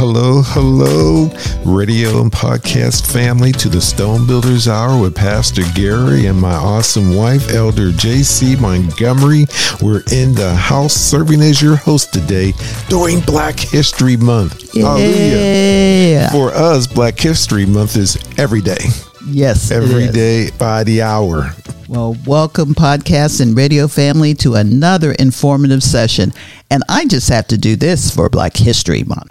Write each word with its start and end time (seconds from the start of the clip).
hello, 0.00 0.40
hello, 0.40 1.28
radio 1.62 2.22
and 2.22 2.32
podcast 2.32 3.12
family 3.12 3.52
to 3.52 3.68
the 3.68 3.82
Stone 3.82 4.26
Builders 4.26 4.66
Hour 4.66 4.98
with 4.98 5.14
Pastor 5.14 5.60
Gary 5.74 6.24
and 6.24 6.40
my 6.40 6.54
awesome 6.54 7.14
wife, 7.14 7.50
Elder 7.50 7.90
JC 7.90 8.58
Montgomery. 8.58 9.44
We're 9.82 10.02
in 10.10 10.34
the 10.34 10.54
house 10.54 10.94
serving 10.94 11.42
as 11.42 11.60
your 11.60 11.76
host 11.76 12.14
today 12.14 12.54
during 12.88 13.20
Black 13.20 13.60
History 13.60 14.16
Month. 14.16 14.74
Yeah. 14.74 14.84
Hallelujah. 14.86 16.28
For 16.32 16.48
us, 16.48 16.86
Black 16.86 17.20
History 17.20 17.66
Month 17.66 17.98
is 17.98 18.16
every 18.38 18.62
day. 18.62 18.80
Yes, 19.26 19.70
Every 19.70 20.08
day 20.08 20.50
by 20.58 20.82
the 20.82 21.02
hour. 21.02 21.54
Well, 21.88 22.16
welcome, 22.26 22.74
podcast 22.74 23.42
and 23.42 23.54
radio 23.54 23.86
family, 23.86 24.32
to 24.36 24.54
another 24.54 25.12
informative 25.12 25.82
session. 25.82 26.32
And 26.70 26.82
I 26.88 27.04
just 27.04 27.28
have 27.28 27.48
to 27.48 27.58
do 27.58 27.76
this 27.76 28.10
for 28.14 28.30
Black 28.30 28.56
History 28.56 29.04
Month. 29.04 29.30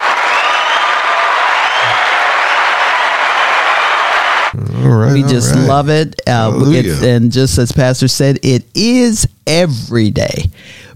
Right. 4.54 5.12
We 5.12 5.22
just 5.22 5.54
right. 5.54 5.66
love 5.66 5.88
it. 5.88 6.20
Uh, 6.26 6.52
it's- 6.72 7.02
and 7.02 7.30
just 7.32 7.58
as 7.58 7.72
Pastor 7.72 8.08
said, 8.08 8.38
it 8.42 8.64
is 8.74 9.26
every 9.46 10.10
day. 10.10 10.50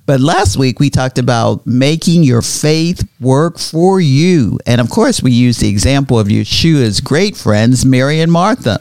But 0.06 0.20
last 0.20 0.58
week 0.58 0.80
we 0.80 0.90
talked 0.90 1.18
about 1.18 1.66
making 1.66 2.24
your 2.24 2.42
faith 2.42 3.08
work 3.20 3.58
for 3.58 4.00
you. 4.00 4.58
And 4.66 4.80
of 4.80 4.90
course, 4.90 5.22
we 5.22 5.32
used 5.32 5.60
the 5.60 5.68
example 5.68 6.18
of 6.18 6.28
Yeshua's 6.28 7.00
great 7.00 7.36
friends, 7.36 7.86
Mary 7.86 8.20
and 8.20 8.30
Martha. 8.30 8.80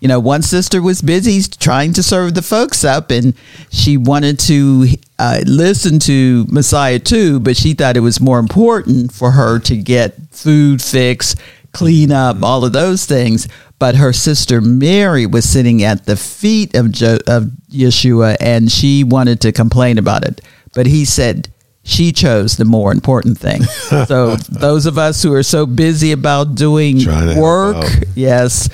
You 0.00 0.08
know, 0.08 0.20
one 0.20 0.42
sister 0.42 0.80
was 0.82 1.00
busy 1.02 1.40
trying 1.58 1.92
to 1.94 2.02
serve 2.02 2.34
the 2.34 2.42
folks 2.42 2.84
up, 2.84 3.10
and 3.10 3.34
she 3.70 3.96
wanted 3.96 4.38
to 4.40 4.86
uh, 5.18 5.40
listen 5.46 5.98
to 6.00 6.44
Messiah 6.50 6.98
too, 6.98 7.40
but 7.40 7.56
she 7.56 7.72
thought 7.74 7.96
it 7.96 8.00
was 8.00 8.20
more 8.20 8.38
important 8.38 9.12
for 9.12 9.30
her 9.30 9.58
to 9.60 9.76
get 9.76 10.14
food 10.30 10.82
fixed, 10.82 11.38
clean 11.74 12.10
up, 12.12 12.42
all 12.42 12.64
of 12.64 12.72
those 12.72 13.04
things. 13.04 13.48
But 13.78 13.96
her 13.96 14.12
sister 14.12 14.60
Mary 14.60 15.26
was 15.26 15.48
sitting 15.48 15.82
at 15.82 16.06
the 16.06 16.16
feet 16.16 16.74
of, 16.74 16.90
jo- 16.92 17.18
of 17.26 17.50
Yeshua, 17.70 18.36
and 18.40 18.70
she 18.70 19.04
wanted 19.04 19.40
to 19.42 19.52
complain 19.52 19.98
about 19.98 20.24
it. 20.24 20.40
But 20.72 20.86
he 20.86 21.04
said, 21.04 21.48
she 21.82 22.12
chose 22.12 22.56
the 22.56 22.64
more 22.64 22.92
important 22.92 23.36
thing. 23.36 23.62
so 24.06 24.36
those 24.36 24.86
of 24.86 24.96
us 24.96 25.22
who 25.22 25.34
are 25.34 25.42
so 25.42 25.66
busy 25.66 26.12
about 26.12 26.54
doing 26.54 27.00
Trying 27.00 27.26
to 27.26 27.34
help 27.34 27.44
work, 27.44 27.92
yes, 28.14 28.68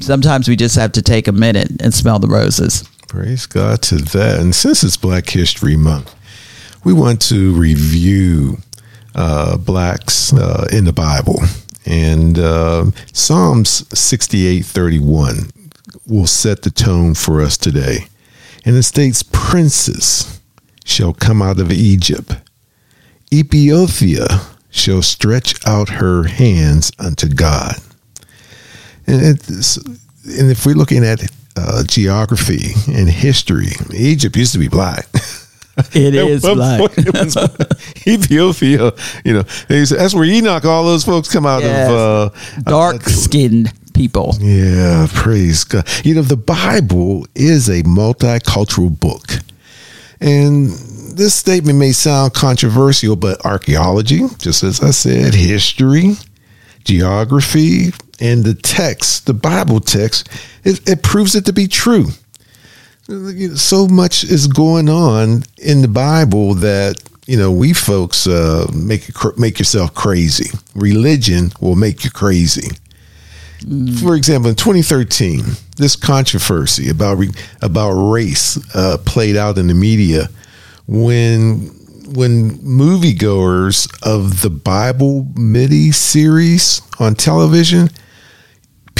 sometimes 0.00 0.48
we 0.48 0.56
just 0.56 0.74
have 0.76 0.92
to 0.92 1.02
take 1.02 1.28
a 1.28 1.32
minute 1.32 1.70
and 1.80 1.94
smell 1.94 2.18
the 2.18 2.26
roses. 2.28 2.88
Praise 3.06 3.46
God 3.46 3.80
to 3.82 3.96
that. 3.96 4.40
And 4.40 4.54
since 4.54 4.82
it's 4.82 4.96
Black 4.96 5.28
History 5.30 5.76
Month, 5.76 6.14
we 6.84 6.92
want 6.92 7.22
to 7.22 7.54
review 7.54 8.58
uh, 9.14 9.56
blacks 9.56 10.32
uh, 10.32 10.68
in 10.72 10.84
the 10.84 10.92
Bible. 10.92 11.40
And 11.88 12.38
uh, 12.38 12.90
Psalms 13.14 13.82
68:31 13.84 15.50
will 16.06 16.26
set 16.26 16.62
the 16.62 16.70
tone 16.70 17.14
for 17.14 17.40
us 17.40 17.56
today. 17.56 18.08
And 18.64 18.76
it 18.76 18.82
states, 18.82 19.22
Princes 19.22 20.40
shall 20.84 21.14
come 21.14 21.40
out 21.40 21.58
of 21.58 21.72
Egypt. 21.72 22.36
Ethiopia 23.32 24.26
shall 24.68 25.00
stretch 25.00 25.66
out 25.66 25.88
her 25.88 26.24
hands 26.24 26.92
unto 26.98 27.26
God. 27.26 27.76
And, 29.06 29.22
and 29.22 30.50
if 30.50 30.66
we're 30.66 30.74
looking 30.74 31.04
at 31.04 31.22
uh, 31.56 31.84
geography 31.84 32.74
and 32.86 33.08
history, 33.08 33.72
Egypt 33.94 34.36
used 34.36 34.52
to 34.52 34.58
be 34.58 34.68
black. 34.68 35.08
It 35.94 36.14
At 36.14 36.54
black. 36.54 36.78
point 36.80 36.98
it 36.98 37.14
was 37.14 37.36
Ethiopia, 38.06 38.92
you 39.24 39.32
know, 39.34 39.42
that's 39.68 40.14
where 40.14 40.24
Enoch, 40.24 40.64
all 40.64 40.84
those 40.84 41.04
folks 41.04 41.28
come 41.32 41.46
out 41.46 41.62
Yes. 41.62 41.88
of. 41.90 41.94
Uh, 41.96 42.60
Dark 42.62 43.02
skinned 43.04 43.72
people. 43.94 44.36
yeah, 44.40 45.06
praise 45.12 45.64
God. 45.64 45.88
You 46.04 46.14
know, 46.16 46.22
the 46.22 46.36
Bible 46.36 47.26
is 47.34 47.68
a 47.68 47.82
multicultural 47.84 48.98
book. 48.98 49.26
And 50.20 50.70
this 51.16 51.34
statement 51.34 51.78
may 51.78 51.92
sound 51.92 52.34
controversial, 52.34 53.14
but 53.16 53.44
archaeology, 53.44 54.22
just 54.38 54.64
as 54.64 54.80
I 54.82 54.90
said, 54.90 55.34
history, 55.34 56.16
geography, 56.84 57.92
and 58.20 58.42
the 58.44 58.54
text, 58.54 59.26
the 59.26 59.34
Bible 59.34 59.78
text, 59.80 60.28
it, 60.64 60.80
it 60.88 61.02
proves 61.02 61.34
it 61.36 61.44
to 61.46 61.52
be 61.52 61.68
true. 61.68 62.06
So 63.56 63.86
much 63.86 64.24
is 64.24 64.46
going 64.46 64.90
on 64.90 65.44
in 65.56 65.80
the 65.80 65.88
Bible 65.88 66.54
that 66.54 67.02
you 67.26 67.38
know 67.38 67.50
we 67.50 67.72
folks 67.72 68.26
uh, 68.26 68.66
make 68.74 69.10
make 69.38 69.58
yourself 69.58 69.94
crazy. 69.94 70.50
Religion 70.74 71.52
will 71.60 71.76
make 71.76 72.04
you 72.04 72.10
crazy. 72.10 72.68
For 74.00 74.14
example, 74.14 74.50
in 74.50 74.56
2013, 74.56 75.40
this 75.76 75.96
controversy 75.96 76.90
about 76.90 77.18
re- 77.18 77.32
about 77.62 77.92
race 77.92 78.58
uh, 78.74 78.98
played 79.04 79.36
out 79.36 79.58
in 79.58 79.68
the 79.68 79.74
media 79.74 80.28
when 80.86 81.70
when 82.14 82.58
moviegoers 82.58 83.88
of 84.02 84.42
the 84.42 84.50
Bible 84.50 85.26
mini 85.34 85.92
series 85.92 86.82
on 87.00 87.14
television, 87.14 87.88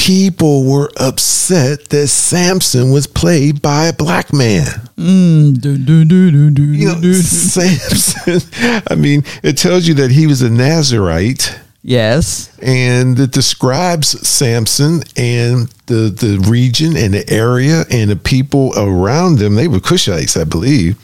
people 0.09 0.65
were 0.65 0.91
upset 0.99 1.91
that 1.91 2.09
Samson 2.09 2.91
was 2.93 3.07
played 3.07 3.61
by 3.61 3.89
a 3.89 3.93
black 3.93 4.33
man. 4.33 4.65
You 4.97 6.95
know, 6.95 7.13
Samson. 7.13 8.83
I 8.91 8.95
mean, 8.95 9.23
it 9.43 9.59
tells 9.59 9.87
you 9.87 9.93
that 9.95 10.11
he 10.11 10.27
was 10.27 10.41
a 10.41 10.49
Nazarite 10.49 11.61
Yes. 11.83 12.51
and 12.63 13.19
it 13.21 13.33
describes 13.33 14.27
Samson 14.27 15.03
and 15.17 15.69
the 15.87 16.09
the 16.11 16.43
region 16.49 16.97
and 16.97 17.13
the 17.13 17.29
area 17.31 17.85
and 17.91 18.11
the 18.11 18.17
people 18.17 18.73
around 18.79 19.39
them. 19.39 19.57
They 19.57 19.69
were 19.69 19.79
Cushites, 19.79 20.41
I 20.41 20.45
believe. 20.45 20.97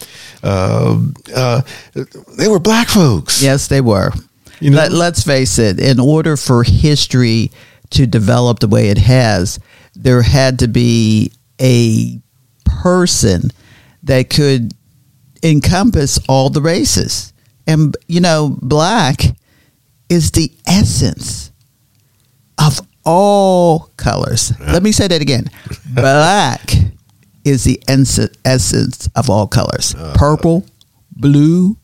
Uh, 0.43 1.01
uh, 1.37 1.61
they 2.39 2.49
were 2.49 2.59
black 2.59 2.89
folks. 2.89 3.43
Yes, 3.43 3.67
they 3.69 3.83
were. 3.83 4.13
You 4.61 4.71
know- 4.71 4.79
Let, 4.79 4.93
let's 4.93 5.23
face 5.25 5.59
it, 5.59 5.79
in 5.79 6.01
order 6.01 6.37
for 6.39 6.63
history 6.65 7.51
to 7.91 8.07
develop 8.07 8.61
the 8.61 8.69
way 8.69 8.89
it 8.89 8.99
has, 8.99 9.59
there 9.95 10.23
had 10.23 10.59
to 10.61 10.69
be 10.69 11.33
a 11.61 12.21
person 12.65 13.51
that 14.03 14.31
could 14.31 14.75
encompass 15.43 16.19
all 16.29 16.51
the 16.51 16.63
races. 16.63 17.33
And, 17.67 17.97
you 18.09 18.21
know, 18.21 18.57
black 18.61 19.21
is 20.09 20.31
the 20.33 20.53
essence 20.67 21.51
of 22.59 22.81
all 23.05 23.91
colors. 23.97 24.53
Let 24.61 24.83
me 24.83 24.93
say 24.93 25.09
that 25.09 25.21
again. 25.21 25.51
Black 25.95 26.73
is 27.45 27.65
the 27.65 27.83
ens- 27.89 28.31
essence 28.45 29.09
of 29.15 29.29
all 29.29 29.47
colors. 29.47 29.95
Uh, 29.95 30.15
Purple, 30.17 30.65
blue, 31.13 31.77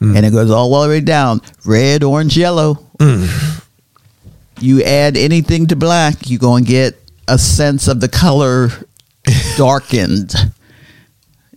mm. 0.00 0.16
and 0.16 0.26
it 0.26 0.32
goes 0.32 0.50
all 0.50 0.82
the 0.82 0.88
way 0.88 1.00
down 1.00 1.40
red, 1.64 2.02
orange, 2.02 2.36
yellow. 2.36 2.74
Mm. 2.98 3.45
You 4.60 4.82
add 4.82 5.16
anything 5.16 5.66
to 5.68 5.76
black, 5.76 6.28
you're 6.30 6.38
going 6.38 6.64
to 6.64 6.70
get 6.70 6.94
a 7.28 7.38
sense 7.38 7.88
of 7.88 8.00
the 8.00 8.08
color 8.08 8.68
darkened. 9.56 10.34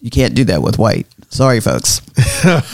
You 0.02 0.10
can't 0.10 0.36
do 0.36 0.44
that 0.46 0.62
with 0.62 0.78
white. 0.78 1.08
Sorry, 1.30 1.60
folks. 1.60 2.00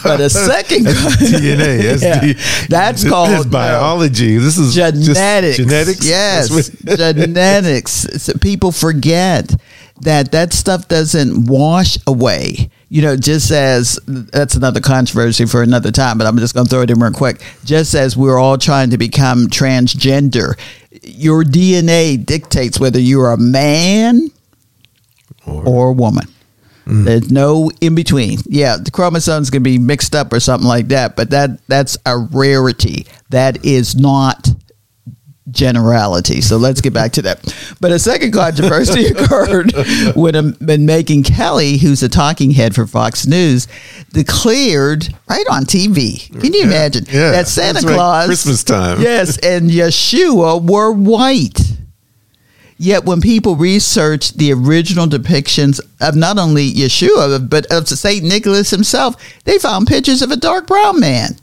But 0.04 0.22
a 0.22 0.30
second 0.30 0.86
DNA. 0.86 1.82
That's, 2.00 2.04
Yeah. 2.04 2.66
That's 2.70 3.02
this 3.04 3.12
called, 3.12 3.32
is 3.32 3.46
uh, 3.46 3.50
biology. 3.50 4.38
This 4.38 4.58
is 4.58 4.74
just 4.74 5.04
genetics. 5.04 5.58
genetics. 5.58 6.08
Yes, 6.08 6.70
genetics. 6.86 7.92
So 8.24 8.34
people 8.40 8.72
forget 8.72 9.54
that 10.02 10.32
that 10.32 10.54
stuff 10.54 10.88
doesn't 10.88 11.48
wash 11.48 11.98
away. 12.08 12.70
You 12.96 13.02
know, 13.02 13.18
just 13.18 13.52
as 13.52 14.00
that's 14.06 14.56
another 14.56 14.80
controversy 14.80 15.46
for 15.48 15.62
another 15.62 15.92
time, 15.92 16.18
but 16.18 16.26
I'm 16.28 16.38
just 16.38 16.54
going 16.54 16.66
to 16.66 16.70
throw 16.70 16.82
it 16.82 16.90
in 16.90 16.98
real 16.98 17.12
quick. 17.12 17.44
Just 17.66 17.94
as 17.94 18.16
we're 18.16 18.40
all 18.40 18.58
trying 18.58 18.92
to 18.92 18.98
become 18.98 19.48
transgender, 19.48 20.58
your 21.04 21.44
DNA 21.44 22.26
dictates 22.26 22.80
whether 22.80 22.98
you're 22.98 23.32
a 23.32 23.38
man 23.38 24.32
or 25.46 25.90
a 25.90 25.92
woman. 25.92 26.26
Mm. 26.86 27.04
There's 27.04 27.30
no 27.30 27.70
in 27.82 27.96
between. 27.96 28.40
Yeah, 28.46 28.78
the 28.82 28.92
chromosomes 28.92 29.50
can 29.50 29.62
be 29.62 29.78
mixed 29.78 30.16
up 30.16 30.32
or 30.32 30.40
something 30.40 30.66
like 30.66 30.88
that, 30.88 31.18
but 31.18 31.32
that 31.32 31.68
that's 31.68 31.98
a 32.06 32.18
rarity. 32.18 33.08
That 33.30 33.66
is 33.66 33.98
not 33.98 34.48
generality. 35.52 36.42
So 36.42 36.58
let's 36.58 36.82
get 36.82 36.94
back 36.94 37.12
to 37.14 37.22
that. 37.24 37.76
But 37.80 37.92
a 37.92 38.00
second 38.00 38.32
controversy 38.32 39.06
occurred 39.16 39.74
when, 40.16 40.36
um, 40.36 40.54
when 40.60 40.88
Megyn 40.88 41.24
Kelly, 41.24 41.78
who's 41.78 42.02
a 42.04 42.10
talking 42.10 42.52
head 42.52 42.74
for 42.74 42.88
Fox 42.88 43.28
News, 43.28 43.68
declared 44.12 45.08
right 45.30 45.46
on 45.52 45.66
TV. 45.66 46.30
Can 46.40 46.54
you 46.54 46.64
imagine 46.64 47.06
yeah, 47.06 47.32
that 47.32 47.48
Santa 47.48 47.86
right, 47.86 47.96
Claus, 47.96 48.26
Christmas 48.28 48.64
time. 48.64 49.02
yes, 49.02 49.38
and 49.38 49.70
Yeshua 49.70 50.62
were 50.68 50.92
white? 50.92 51.60
Yet 52.78 53.06
when 53.06 53.22
people 53.22 53.56
researched 53.56 54.38
the 54.38 54.52
original 54.52 55.08
depictions 55.08 55.80
of 56.02 56.16
not 56.16 56.38
only 56.38 56.70
Yeshua 56.74 57.50
but 57.50 57.66
of 57.68 57.88
Saint 57.88 58.24
Nicholas 58.24 58.70
himself, 58.70 59.16
they 59.46 59.58
found 59.58 59.88
pictures 59.88 60.22
of 60.22 60.32
a 60.32 60.36
dark 60.36 60.68
brown 60.68 61.00
man. 61.00 61.38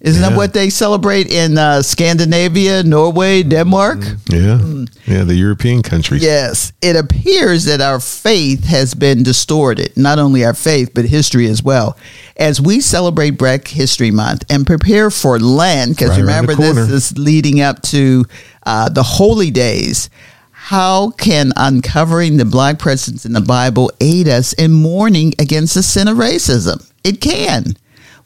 Isn't 0.00 0.22
Yeah. 0.22 0.28
that 0.28 0.36
what 0.36 0.52
they 0.54 0.70
celebrate 0.70 1.26
in 1.32 1.58
uh, 1.58 1.82
Scandinavia, 1.82 2.84
Norway, 2.84 3.42
Denmark? 3.42 3.98
Yeah. 4.30 4.60
Yeah. 5.06 5.24
The 5.24 5.34
European 5.34 5.82
countries. 5.82 6.22
Yes, 6.22 6.72
it 6.80 6.94
appears 6.94 7.64
that 7.64 7.80
our 7.80 7.98
faith 7.98 8.64
has 8.64 8.94
been 8.94 9.24
distorted. 9.24 9.96
Not 9.96 10.18
only 10.20 10.44
our 10.44 10.54
faith, 10.54 10.90
but 10.94 11.04
history 11.06 11.48
as 11.48 11.64
well. 11.64 11.96
As 12.36 12.60
we 12.60 12.80
celebrate 12.80 13.32
Black 13.32 13.66
History 13.66 14.12
Month 14.12 14.44
and 14.48 14.64
prepare 14.64 15.10
for 15.10 15.40
Lent, 15.40 15.96
because 15.96 16.10
Right 16.10 16.18
remember 16.20 16.54
this 16.54 16.76
is 16.90 17.18
leading 17.18 17.60
up 17.60 17.82
to 17.90 18.24
uh, 18.64 18.88
the 18.90 19.02
holy 19.02 19.50
days. 19.50 20.10
How 20.52 21.10
can 21.12 21.52
uncovering 21.56 22.36
the 22.36 22.44
black 22.44 22.78
presence 22.78 23.24
in 23.24 23.32
the 23.32 23.40
Bible 23.40 23.90
aid 24.00 24.28
us 24.28 24.52
in 24.52 24.70
mourning 24.72 25.32
against 25.40 25.74
the 25.74 25.82
sin 25.82 26.06
of 26.08 26.18
racism? 26.18 26.88
It 27.02 27.20
can. 27.20 27.74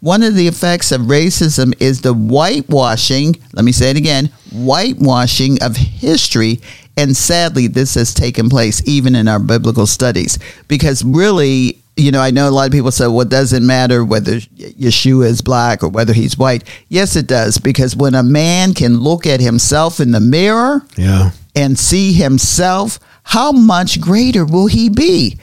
One 0.02 0.25
of 0.25 0.34
the 0.34 0.49
effects 0.49 0.90
of 0.90 1.02
racism 1.02 1.72
is 1.81 2.00
the 2.00 2.12
whitewashing, 2.12 3.37
let 3.52 3.64
me 3.64 3.70
say 3.70 3.90
it 3.90 3.96
again, 3.96 4.32
whitewashing 4.52 5.62
of 5.62 5.76
history. 5.76 6.60
And 6.96 7.16
sadly, 7.16 7.69
this 7.69 7.94
has 7.94 8.12
taken 8.12 8.49
place 8.50 8.82
even 8.87 9.14
in 9.14 9.28
our 9.28 9.38
biblical 9.38 9.87
studies. 9.87 10.40
Because 10.66 11.04
really, 11.04 11.78
you 11.96 12.10
know, 12.10 12.20
I 12.20 12.32
know 12.32 12.49
a 12.49 12.50
lot 12.50 12.66
of 12.66 12.72
people 12.72 12.90
say, 12.90 13.06
well, 13.06 13.20
it 13.20 13.28
doesn't 13.28 13.64
matter 13.64 14.04
whether 14.04 14.38
Yeshua 14.40 15.26
is 15.26 15.40
black 15.40 15.84
or 15.84 15.88
whether 15.88 16.12
he's 16.12 16.37
white. 16.37 16.64
Yes, 16.88 17.14
it 17.14 17.28
does. 17.28 17.58
Because 17.58 17.94
when 17.94 18.16
a 18.16 18.25
man 18.25 18.75
can 18.75 18.99
look 18.99 19.25
at 19.25 19.40
himself 19.40 20.00
in 20.00 20.10
the 20.10 20.20
mirror, 20.20 20.82
Yeah. 20.96 21.31
and 21.54 21.78
see 21.78 22.12
himself, 22.12 22.99
how 23.22 23.52
much 23.52 24.00
greater 24.00 24.44
will 24.44 24.66
he 24.66 24.88
be? 24.88 25.38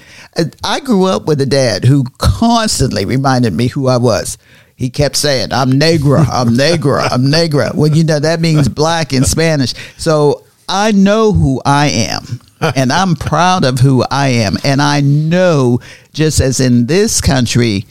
I 0.63 0.79
grew 0.79 1.06
up 1.06 1.25
with 1.25 1.41
a 1.41 1.45
dad 1.45 1.85
who 1.85 2.03
constantly 2.17 3.06
reminded 3.06 3.53
me 3.53 3.67
who 3.67 3.88
I 3.88 3.97
was. 3.97 4.38
He 4.80 4.90
kept 4.90 5.18
saying, 5.18 5.52
I'm 5.52 5.78
negra, 5.78 6.22
I'm 6.22 6.56
negra, 6.56 7.04
I'm 7.04 7.30
negra. 7.30 7.72
Well, 7.76 7.92
you 7.92 8.06
know, 8.06 8.18
that 8.18 8.40
means 8.40 8.70
black 8.70 9.12
in 9.12 9.26
Spanish. 9.26 9.74
So 9.98 10.46
I 10.70 10.94
know 10.94 11.34
who 11.34 11.62
I 11.66 11.88
am. 11.88 12.40
And 12.78 12.90
I'm 12.90 13.16
proud 13.16 13.66
of 13.66 13.80
who 13.80 14.06
I 14.10 14.30
am. 14.30 14.56
And 14.64 14.81
I 14.81 15.02
know, 15.02 15.81
just 16.14 16.40
as 16.40 16.62
in 16.62 16.86
this 16.86 17.20
country, 17.20 17.88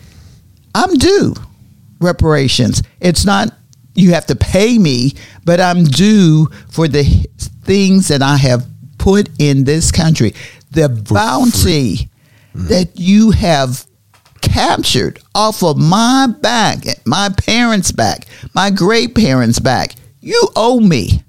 I'm 0.75 0.95
due 0.95 1.35
reparations. 2.01 2.83
It's 3.01 3.27
not 3.27 3.55
you 3.95 4.15
have 4.15 4.25
to 4.27 4.37
pay 4.37 4.79
me, 4.79 5.13
but 5.45 5.61
I'm 5.61 5.85
due 5.85 6.47
for 6.71 6.89
the 6.89 7.05
things 7.65 8.09
that 8.09 8.23
I 8.23 8.39
have 8.39 8.67
put 8.97 9.29
in 9.39 9.65
this 9.65 9.93
country. 9.93 10.33
The 10.71 10.89
bounty 10.89 12.09
that 12.55 12.93
you 12.95 13.31
have 13.33 13.85
captured 14.41 15.21
off 15.35 15.63
of 15.63 15.77
my 15.77 16.29
back, 16.41 16.79
my 17.05 17.31
parents' 17.37 17.93
back, 17.93 18.27
my 18.55 18.71
great 18.71 19.15
parents' 19.15 19.59
back. 19.59 19.95
You 20.21 20.49
owe 20.57 20.81
me. 20.81 21.23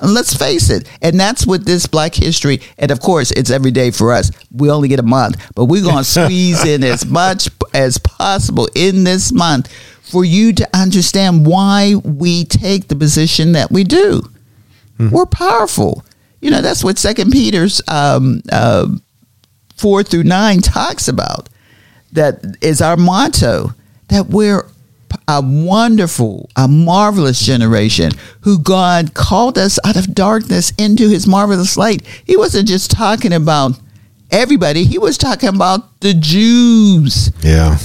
And 0.00 0.14
let's 0.14 0.34
face 0.34 0.70
it. 0.70 0.88
And 1.02 1.18
that's 1.18 1.44
what 1.46 1.64
this 1.64 1.86
Black 1.86 2.14
History, 2.14 2.60
and 2.78 2.90
of 2.92 3.00
course, 3.00 3.32
it's 3.32 3.50
every 3.50 3.72
day 3.72 3.90
for 3.90 4.12
us. 4.12 4.30
We 4.52 4.70
only 4.70 4.86
get 4.88 5.00
a 5.00 5.02
month, 5.04 5.36
but 5.54 5.64
we're 5.64 5.82
going 5.82 5.96
to 6.04 6.04
squeeze 6.04 6.64
in 6.64 6.84
as 6.84 7.04
much 7.04 7.48
as 7.74 7.98
possible 7.98 8.68
in 8.76 9.02
this 9.04 9.32
month 9.32 9.68
for 10.02 10.24
you 10.24 10.52
to 10.54 10.68
understand 10.74 11.44
why 11.44 11.96
we 12.04 12.44
take 12.44 12.88
the 12.88 12.96
position 12.96 13.52
that 13.52 13.70
we 13.70 13.84
do. 13.84 14.22
We're 15.12 15.26
powerful. 15.26 16.04
You 16.40 16.50
know, 16.50 16.60
that's 16.62 16.82
what 16.82 16.98
Second 16.98 17.30
Peter's 17.30 17.80
um, 17.88 18.42
uh, 18.50 18.88
four 19.76 20.02
through 20.02 20.24
nine 20.24 20.60
talks 20.60 21.08
about. 21.08 21.48
That 22.12 22.56
is 22.60 22.80
our 22.80 22.96
motto. 22.96 23.74
That 24.08 24.26
we're 24.28 24.64
a 25.26 25.42
wonderful, 25.42 26.48
a 26.56 26.66
marvelous 26.66 27.44
generation 27.44 28.12
who 28.40 28.58
God 28.58 29.14
called 29.14 29.58
us 29.58 29.78
out 29.84 29.96
of 29.96 30.14
darkness 30.14 30.72
into 30.78 31.08
his 31.08 31.26
marvelous 31.26 31.76
light. 31.76 32.06
He 32.24 32.36
wasn't 32.36 32.68
just 32.68 32.90
talking 32.90 33.32
about 33.32 33.78
everybody, 34.30 34.84
he 34.84 34.98
was 34.98 35.18
talking 35.18 35.50
about 35.50 36.00
the 36.00 36.14
Jews. 36.14 37.30
Yeah. 37.42 37.78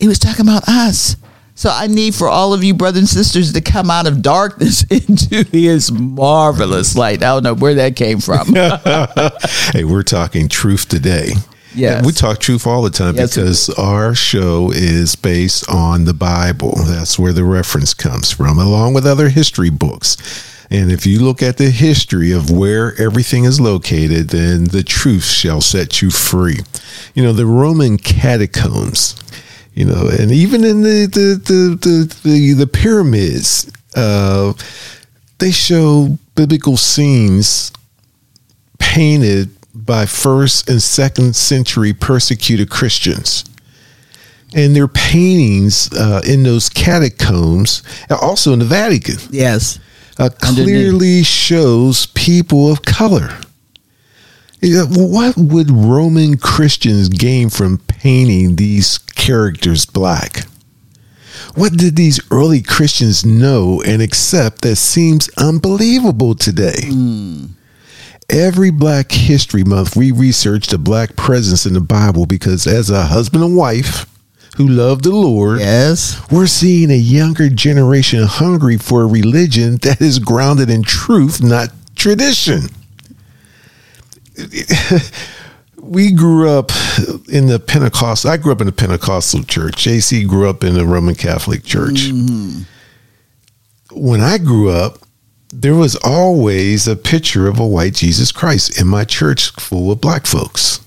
He 0.00 0.08
was 0.08 0.18
talking 0.18 0.46
about 0.46 0.68
us. 0.68 1.16
So 1.56 1.70
I 1.72 1.86
need 1.86 2.14
for 2.14 2.28
all 2.28 2.52
of 2.52 2.64
you 2.64 2.74
brothers 2.74 3.00
and 3.00 3.08
sisters 3.08 3.52
to 3.52 3.60
come 3.60 3.90
out 3.90 4.06
of 4.06 4.22
darkness 4.22 4.84
into 4.90 5.44
his 5.44 5.92
marvelous 5.92 6.96
light. 6.96 7.22
I 7.22 7.26
don't 7.26 7.44
know 7.44 7.54
where 7.54 7.74
that 7.74 7.96
came 7.96 8.20
from. 8.20 8.54
hey, 9.72 9.84
we're 9.84 10.02
talking 10.02 10.48
truth 10.48 10.88
today. 10.88 11.32
Yes. 11.74 11.96
And 11.96 12.06
we 12.06 12.12
talk 12.12 12.38
truth 12.38 12.66
all 12.66 12.82
the 12.82 12.90
time 12.90 13.16
Yes, 13.16 13.34
because 13.34 13.70
our 13.70 14.14
show 14.14 14.70
is 14.70 15.16
based 15.16 15.68
on 15.68 16.04
the 16.04 16.14
Bible. 16.14 16.74
That's 16.76 17.18
where 17.18 17.32
the 17.32 17.44
reference 17.44 17.94
comes 17.94 18.30
from, 18.30 18.58
along 18.58 18.94
with 18.94 19.06
other 19.06 19.28
history 19.28 19.70
books. 19.70 20.16
And 20.70 20.90
if 20.90 21.06
you 21.06 21.20
look 21.20 21.42
at 21.42 21.56
the 21.58 21.70
history 21.70 22.32
of 22.32 22.50
where 22.50 22.98
everything 23.00 23.44
is 23.44 23.60
located, 23.60 24.30
then 24.30 24.64
the 24.64 24.82
truth 24.82 25.24
shall 25.24 25.60
set 25.60 26.00
you 26.00 26.10
free. 26.10 26.60
You 27.14 27.22
know, 27.22 27.32
the 27.32 27.46
Roman 27.46 27.98
catacombs, 27.98 29.14
you 29.74 29.84
know, 29.84 30.08
and 30.08 30.30
even 30.30 30.64
in 30.64 30.82
the 30.82 31.06
the 31.06 31.40
the 31.44 31.76
the, 31.76 32.28
the, 32.28 32.52
the 32.54 32.66
pyramids, 32.66 33.70
uh, 33.94 34.54
they 35.38 35.50
show 35.50 36.18
biblical 36.34 36.76
scenes 36.76 37.70
painted 38.78 39.50
by 39.74 40.06
first 40.06 40.68
and 40.68 40.80
second 40.80 41.34
century 41.34 41.92
persecuted 41.92 42.70
Christians. 42.70 43.44
And 44.54 44.74
their 44.76 44.86
paintings 44.86 45.92
uh, 45.92 46.22
in 46.24 46.44
those 46.44 46.68
catacombs, 46.68 47.82
and 48.08 48.18
also 48.20 48.52
in 48.52 48.60
the 48.60 48.64
Vatican, 48.64 49.16
yes. 49.30 49.80
uh, 50.18 50.30
clearly 50.40 51.24
shows 51.24 52.06
people 52.06 52.70
of 52.70 52.82
color. 52.82 53.30
What 54.62 55.36
would 55.36 55.70
Roman 55.70 56.38
Christians 56.38 57.08
gain 57.08 57.50
from 57.50 57.78
painting 57.78 58.56
these 58.56 58.96
characters 58.98 59.84
black? 59.84 60.46
What 61.54 61.76
did 61.76 61.96
these 61.96 62.20
early 62.30 62.62
Christians 62.62 63.24
know 63.24 63.82
and 63.84 64.00
accept 64.00 64.62
that 64.62 64.76
seems 64.76 65.28
unbelievable 65.36 66.34
today? 66.34 66.88
Every 68.30 68.70
Black 68.70 69.12
History 69.12 69.64
Month, 69.64 69.96
we 69.96 70.10
research 70.10 70.66
the 70.68 70.78
black 70.78 71.14
presence 71.16 71.66
in 71.66 71.74
the 71.74 71.80
Bible 71.80 72.26
because, 72.26 72.66
as 72.66 72.90
a 72.90 73.02
husband 73.04 73.44
and 73.44 73.56
wife 73.56 74.06
who 74.56 74.66
love 74.66 75.02
the 75.02 75.10
Lord, 75.10 75.60
Yes. 75.60 76.20
we're 76.30 76.46
seeing 76.46 76.90
a 76.90 76.96
younger 76.96 77.48
generation 77.48 78.22
hungry 78.24 78.78
for 78.78 79.02
a 79.02 79.06
religion 79.06 79.76
that 79.82 80.00
is 80.00 80.18
grounded 80.18 80.70
in 80.70 80.82
truth, 80.82 81.42
not 81.42 81.70
tradition. 81.96 82.62
we 85.78 86.10
grew 86.12 86.48
up 86.48 86.70
in 87.28 87.46
the 87.46 87.58
Pentecostal. 87.64 88.30
I 88.30 88.36
grew 88.36 88.52
up 88.52 88.60
in 88.60 88.66
the 88.66 88.72
Pentecostal 88.72 89.42
church. 89.44 89.84
JC 89.84 90.26
grew 90.26 90.48
up 90.48 90.64
in 90.64 90.74
the 90.74 90.86
Roman 90.86 91.14
Catholic 91.14 91.62
Church. 91.62 92.08
Mm-hmm. 92.10 92.62
When 93.92 94.20
I 94.20 94.38
grew 94.38 94.70
up, 94.70 94.98
there 95.56 95.74
was 95.74 95.94
always 95.96 96.88
a 96.88 96.96
picture 96.96 97.46
of 97.46 97.60
a 97.60 97.66
white 97.66 97.94
Jesus 97.94 98.32
Christ 98.32 98.80
in 98.80 98.88
my 98.88 99.04
church 99.04 99.52
full 99.52 99.92
of 99.92 100.00
black 100.00 100.26
folks. 100.26 100.83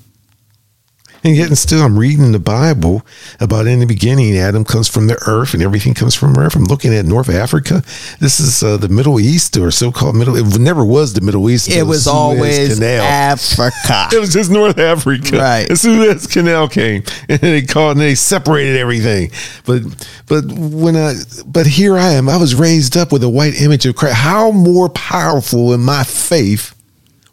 And 1.27 1.36
yet, 1.36 1.48
and 1.50 1.57
still, 1.57 1.81
I'm 1.81 2.00
reading 2.00 2.31
the 2.31 2.39
Bible 2.39 3.05
about 3.41 3.67
in 3.67 3.81
the 3.81 3.86
beginning, 3.86 4.38
Adam 4.38 4.63
comes 4.63 4.88
from 4.88 5.07
the 5.07 5.22
earth 5.27 5.53
and 5.53 5.62
everything 5.62 5.93
comes 5.93 6.15
from 6.15 6.38
earth. 6.38 6.55
I'm 6.55 6.63
looking 6.63 6.93
at 6.93 7.03
North 7.03 7.27
Africa. 7.27 7.84
This 8.22 8.39
is 8.39 8.63
uh, 8.63 8.77
the 8.77 8.88
Middle 8.88 9.19
East 9.19 9.57
or 9.57 9.69
so 9.69 9.91
called 9.91 10.15
Middle. 10.15 10.38
It 10.38 10.57
never 10.57 10.86
was 10.86 11.12
the 11.12 11.19
Middle 11.19 11.50
East. 11.50 11.67
It 11.67 11.84
was 11.84 12.07
always 12.07 12.75
Canal. 12.75 13.03
Africa. 13.03 14.07
It 14.15 14.19
was 14.22 14.31
just 14.31 14.50
North 14.50 14.77
Africa. 14.77 15.38
Right. 15.38 15.67
The 15.67 15.75
Suez 15.75 16.27
Canal 16.27 16.69
came 16.69 17.03
and 17.27 17.39
they 17.39 17.62
called 17.62 17.98
and 17.98 18.01
they 18.01 18.15
separated 18.15 18.77
everything. 18.77 19.31
But 19.65 19.81
but 20.27 20.46
when 20.46 20.96
I 20.96 21.15
but 21.46 21.67
here 21.67 21.98
I 21.98 22.12
am. 22.12 22.29
I 22.29 22.38
was 22.38 22.55
raised 22.55 22.96
up 22.96 23.12
with 23.12 23.22
a 23.22 23.29
white 23.29 23.62
image 23.62 23.86
of 23.86 23.98
Christ. 23.98 24.15
How 24.15 24.51
more 24.51 24.88
powerful 24.88 25.74
in 25.74 25.81
my 25.81 26.05
faith 26.05 26.76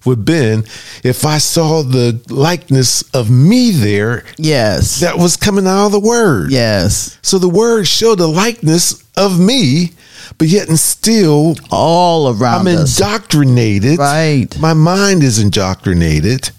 would 0.05 0.19
have 0.19 0.25
been 0.25 0.65
if 1.03 1.25
I 1.25 1.39
saw 1.39 1.83
the 1.83 2.21
likeness 2.29 3.03
of 3.15 3.31
me 3.31 3.71
there 3.71 4.25
yes. 4.39 5.01
that 5.01 5.17
was 5.19 5.37
coming 5.37 5.67
out 5.67 5.87
of 5.87 5.93
the 5.93 6.01
word. 6.01 6.51
yes. 6.51 7.19
So 7.23 7.39
the 7.39 7.49
word 7.49 7.87
showed 7.87 8.19
the 8.19 8.27
likeness 8.27 9.03
of 9.17 9.39
me, 9.41 9.93
but 10.39 10.49
yet 10.49 10.69
and 10.69 10.79
still 10.79 11.55
All 11.71 12.29
around 12.29 12.67
I'm 12.69 12.77
us. 12.79 12.99
indoctrinated. 12.99 13.99
Right. 13.99 14.49
My 14.59 14.75
mind 14.75 15.23
is 15.23 15.39
indoctrinated 15.39 16.51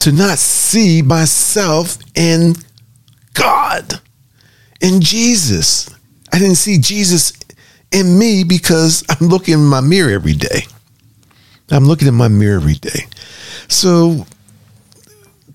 to 0.00 0.12
not 0.12 0.38
see 0.38 1.02
myself 1.02 1.98
in 2.14 2.54
God, 3.34 4.00
in 4.80 5.00
Jesus. 5.00 5.90
I 6.32 6.38
didn't 6.38 6.56
see 6.56 6.78
Jesus 6.78 7.32
in 7.92 8.18
me 8.18 8.44
because 8.44 9.04
I'm 9.08 9.28
looking 9.28 9.54
in 9.54 9.64
my 9.66 9.80
mirror 9.80 10.10
every 10.12 10.34
day. 10.34 10.62
I'm 11.70 11.84
looking 11.84 12.08
in 12.08 12.14
my 12.14 12.28
mirror 12.28 12.56
every 12.56 12.74
day. 12.74 13.06
So, 13.68 14.26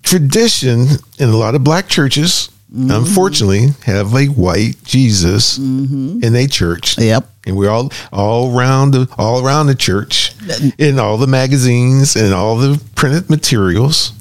tradition 0.02 0.86
in 1.18 1.28
a 1.28 1.36
lot 1.36 1.54
of 1.54 1.64
black 1.64 1.88
churches 1.88 2.50
mm-hmm. 2.72 2.90
unfortunately, 2.90 3.68
have 3.84 4.14
a 4.14 4.26
white 4.26 4.82
Jesus 4.84 5.58
mm-hmm. 5.58 6.22
in 6.22 6.34
a 6.34 6.46
church. 6.46 6.98
Yep. 6.98 7.28
And 7.46 7.56
we're 7.56 7.70
all 7.70 7.90
all 8.12 8.56
around 8.56 8.92
the 8.92 9.12
all 9.18 9.44
around 9.44 9.66
the 9.66 9.74
church, 9.74 10.32
in 10.78 10.98
all 10.98 11.16
the 11.16 11.26
magazines 11.26 12.14
and 12.14 12.32
all 12.32 12.56
the 12.56 12.80
printed 12.94 13.28
materials. 13.28 14.12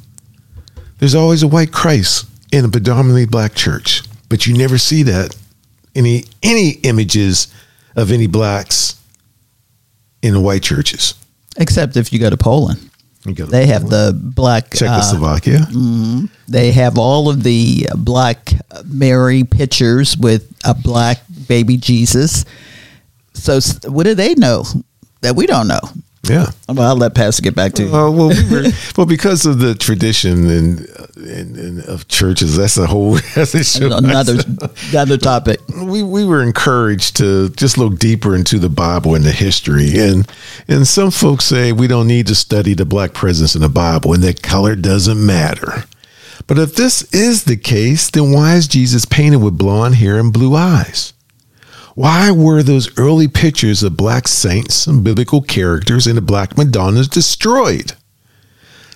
There's 0.98 1.16
always 1.16 1.44
a 1.44 1.48
white 1.48 1.72
Christ 1.72 2.28
in 2.52 2.66
a 2.66 2.70
predominantly 2.70 3.26
black 3.26 3.54
church, 3.54 4.02
but 4.28 4.48
you 4.48 4.58
never 4.58 4.80
see 4.80 5.04
that 5.04 5.36
any 5.96 6.26
any 6.42 6.72
images 6.84 7.54
of 7.96 8.12
any 8.12 8.26
blacks 8.26 9.00
in 10.24 10.34
the 10.34 10.42
white 10.42 10.64
churches. 10.64 11.14
Except 11.58 11.98
if 11.98 12.14
you 12.14 12.20
go 12.20 12.30
to 12.30 12.38
Poland, 12.38 12.80
go 13.26 13.34
to 13.34 13.46
they 13.46 13.66
have 13.68 13.90
the 13.90 14.14
black. 14.16 14.74
Uh, 14.76 14.78
Czechoslovakia. 14.78 15.68
they 16.48 16.72
have 16.72 16.98
all 16.98 17.30
of 17.30 17.44
the 17.44 17.88
black 17.98 18.54
Mary 18.86 19.44
pictures 19.44 20.18
with 20.18 20.52
a 20.64 20.74
black 20.74 21.22
baby 21.48 21.78
Jesus. 21.78 22.46
So 23.34 23.60
what 23.88 24.04
do 24.04 24.16
they 24.16 24.34
know 24.36 24.64
that 25.22 25.36
we 25.36 25.46
don't 25.46 25.68
know? 25.68 25.82
Yeah. 26.24 26.52
Well, 26.70 26.82
I'll 26.88 26.96
let 26.96 27.16
Pastor 27.16 27.42
get 27.42 27.56
back 27.56 27.74
to 27.74 27.84
you. 27.84 27.90
Uh, 27.90 28.12
well, 28.12 28.30
we 28.30 28.50
were, 28.50 28.64
well, 28.98 29.08
because 29.08 29.46
of 29.46 29.60
the 29.60 29.74
tradition 29.74 30.50
and, 30.50 30.80
and, 31.16 31.58
and 31.58 31.84
of 31.86 32.08
churches, 32.08 32.58
that's 32.58 32.78
a 32.78 32.86
whole 32.86 33.14
that's 33.36 33.56
a 33.56 33.64
show. 33.64 33.98
another 33.98 34.36
another 34.90 35.18
topic. 35.18 35.60
we 35.76 36.04
we 36.04 36.24
were 36.24 36.44
encouraged 36.44 37.18
to 37.18 37.50
just 37.50 37.78
look 37.78 37.98
deeper 37.98 38.36
into 38.36 38.60
the 38.60 38.70
Bible 38.70 39.16
and 39.16 39.26
the 39.26 39.32
history, 39.32 39.98
and 39.98 40.30
and 40.68 40.88
some 40.88 41.10
folks 41.10 41.46
say 41.46 41.72
we 41.72 41.88
don't 41.88 42.08
need 42.08 42.28
to 42.28 42.36
study 42.36 42.76
the 42.76 42.86
black 42.86 43.14
presence 43.14 43.56
in 43.56 43.62
the 43.62 43.70
Bible, 43.70 44.14
and 44.14 44.24
that 44.24 44.44
color 44.44 44.76
doesn't 44.76 45.24
matter. 45.26 45.86
But 46.48 46.60
if 46.60 46.76
this 46.76 47.04
is 47.14 47.46
the 47.46 47.58
case, 47.58 48.10
then 48.10 48.32
why 48.32 48.56
is 48.56 48.68
Jesus 48.68 49.06
painted 49.06 49.38
with 49.38 49.58
blonde 49.58 49.96
hair 49.96 50.20
and 50.20 50.34
blue 50.34 50.56
eyes? 50.56 51.14
Why 52.02 52.32
were 52.32 52.64
those 52.64 52.98
early 52.98 53.28
pictures 53.28 53.84
of 53.84 53.96
black 53.96 54.28
saints 54.28 54.88
and 54.88 55.04
biblical 55.04 55.40
characters 55.40 56.08
and 56.08 56.18
the 56.18 56.22
black 56.22 56.58
Madonnas 56.58 57.08
destroyed? 57.08 57.94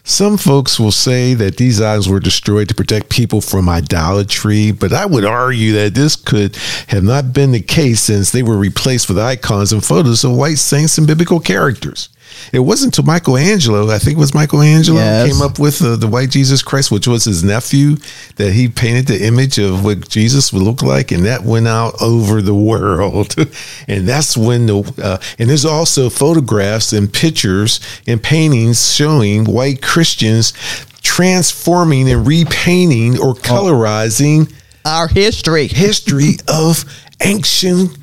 Some 0.04 0.38
folks 0.38 0.80
will 0.80 0.92
say 0.92 1.36
that 1.36 1.58
these 1.58 1.80
items 1.80 2.10
were 2.10 2.20
destroyed 2.20 2.68
to 2.70 2.74
protect 2.74 3.12
people 3.12 3.42
from 3.42 3.70
idolatry, 3.70 4.72
but 4.72 4.92
I 4.92 5.06
would 5.06 5.24
argue 5.24 5.72
that 5.74 5.94
this 5.94 6.16
could 6.16 6.56
have 6.88 7.04
not 7.04 7.32
been 7.32 7.52
the 7.52 7.62
case 7.62 8.02
since 8.02 8.32
they 8.32 8.42
were 8.42 8.58
replaced 8.58 9.08
with 9.08 9.20
icons 9.20 9.72
and 9.72 9.86
photos 9.86 10.24
of 10.24 10.32
white 10.32 10.58
saints 10.58 10.98
and 10.98 11.06
biblical 11.06 11.40
characters. 11.40 12.10
It 12.54 12.60
wasn't 12.60 12.94
to 12.96 13.04
Michelangelo, 13.04 13.90
I 13.90 13.98
think 13.98 14.18
it 14.18 14.20
was 14.20 14.34
Michelangelo, 14.34 15.00
Yes. 15.00 15.32
came 15.32 15.42
up 15.42 15.58
with 15.58 15.82
uh, 15.82 15.96
the 15.96 16.08
white 16.08 16.30
Jesus 16.30 16.62
Christ, 16.62 16.92
which 16.92 17.08
was 17.08 17.24
his 17.26 17.44
nephew, 17.44 17.96
that 18.36 18.54
he 18.54 18.68
painted 18.68 19.08
the 19.08 19.26
image 19.26 19.58
of 19.58 19.84
what 19.84 20.08
Jesus 20.10 20.54
would 20.54 20.62
look 20.62 20.82
like, 20.84 21.12
and 21.12 21.26
that 21.26 21.44
went 21.44 21.68
out 21.68 21.96
over 22.02 22.42
the 22.42 22.54
world. 22.56 23.36
and 23.88 24.08
that's 24.08 24.38
when 24.38 24.68
the 24.68 24.78
uh, 25.02 25.18
and 25.40 25.50
there's 25.50 25.66
also 25.66 26.10
photographs 26.10 26.94
and 26.94 27.12
pictures 27.12 27.80
and 28.08 28.22
paintings 28.22 28.94
showing 28.94 29.46
white 29.46 29.82
Christians 29.82 30.54
transforming 31.02 32.10
and 32.10 32.28
repainting 32.28 33.20
or 33.20 33.34
colorizing 33.36 34.52
Our 34.86 35.08
history. 35.08 35.68
history 35.68 36.34
of 36.48 36.84
ancient 37.24 37.98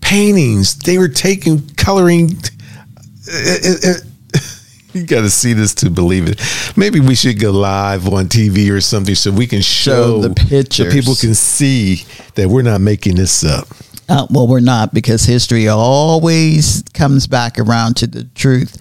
paintings. 0.00 0.76
They 0.78 0.98
were 0.98 1.08
taking 1.08 1.66
coloring. 1.76 2.38
It- 3.30 3.84
it- 3.84 4.04
you 4.94 5.04
got 5.06 5.20
to 5.20 5.30
see 5.30 5.52
this 5.52 5.74
to 5.74 5.90
believe 5.90 6.28
it. 6.28 6.40
Maybe 6.76 6.98
we 7.00 7.14
should 7.14 7.38
go 7.38 7.50
live 7.50 8.08
on 8.08 8.26
TV 8.26 8.70
or 8.70 8.80
something 8.80 9.14
so 9.14 9.30
we 9.30 9.46
can 9.46 9.60
show, 9.60 10.20
the 10.20 10.30
picture 10.34 10.84
so 10.84 10.90
people 10.90 11.14
can 11.14 11.34
see 11.34 12.04
that 12.34 12.48
we're 12.48 12.62
not 12.62 12.80
making 12.80 13.16
this 13.16 13.44
up. 13.44 13.68
Uh, 14.08 14.26
well, 14.30 14.46
we're 14.48 14.60
not 14.60 14.94
because 14.94 15.24
history 15.24 15.68
always 15.68 16.82
comes 16.94 17.26
back 17.26 17.58
around 17.58 17.94
to 17.98 18.06
the 18.06 18.24
truth. 18.34 18.80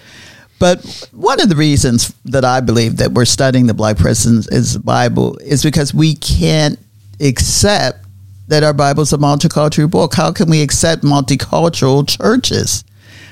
But 0.59 1.07
one 1.11 1.39
of 1.41 1.49
the 1.49 1.55
reasons 1.55 2.13
that 2.25 2.43
I 2.45 2.61
believe 2.61 2.97
that 2.97 3.11
we're 3.11 3.25
studying 3.25 3.67
the 3.67 3.73
Black 3.75 3.97
presence 3.97 4.47
is 4.47 4.73
the 4.73 4.79
Bible 4.79 5.37
is 5.39 5.61
because 5.63 5.93
we 5.93 6.15
can't 6.15 6.79
accept 7.19 8.05
that 8.47 8.63
our 8.63 8.73
Bible's 8.73 9.11
a 9.13 9.17
multicultural 9.17 9.91
book. 9.91 10.13
How 10.15 10.31
can 10.31 10.49
we 10.49 10.61
accept 10.61 11.03
multicultural 11.03 12.07
churches? 12.07 12.83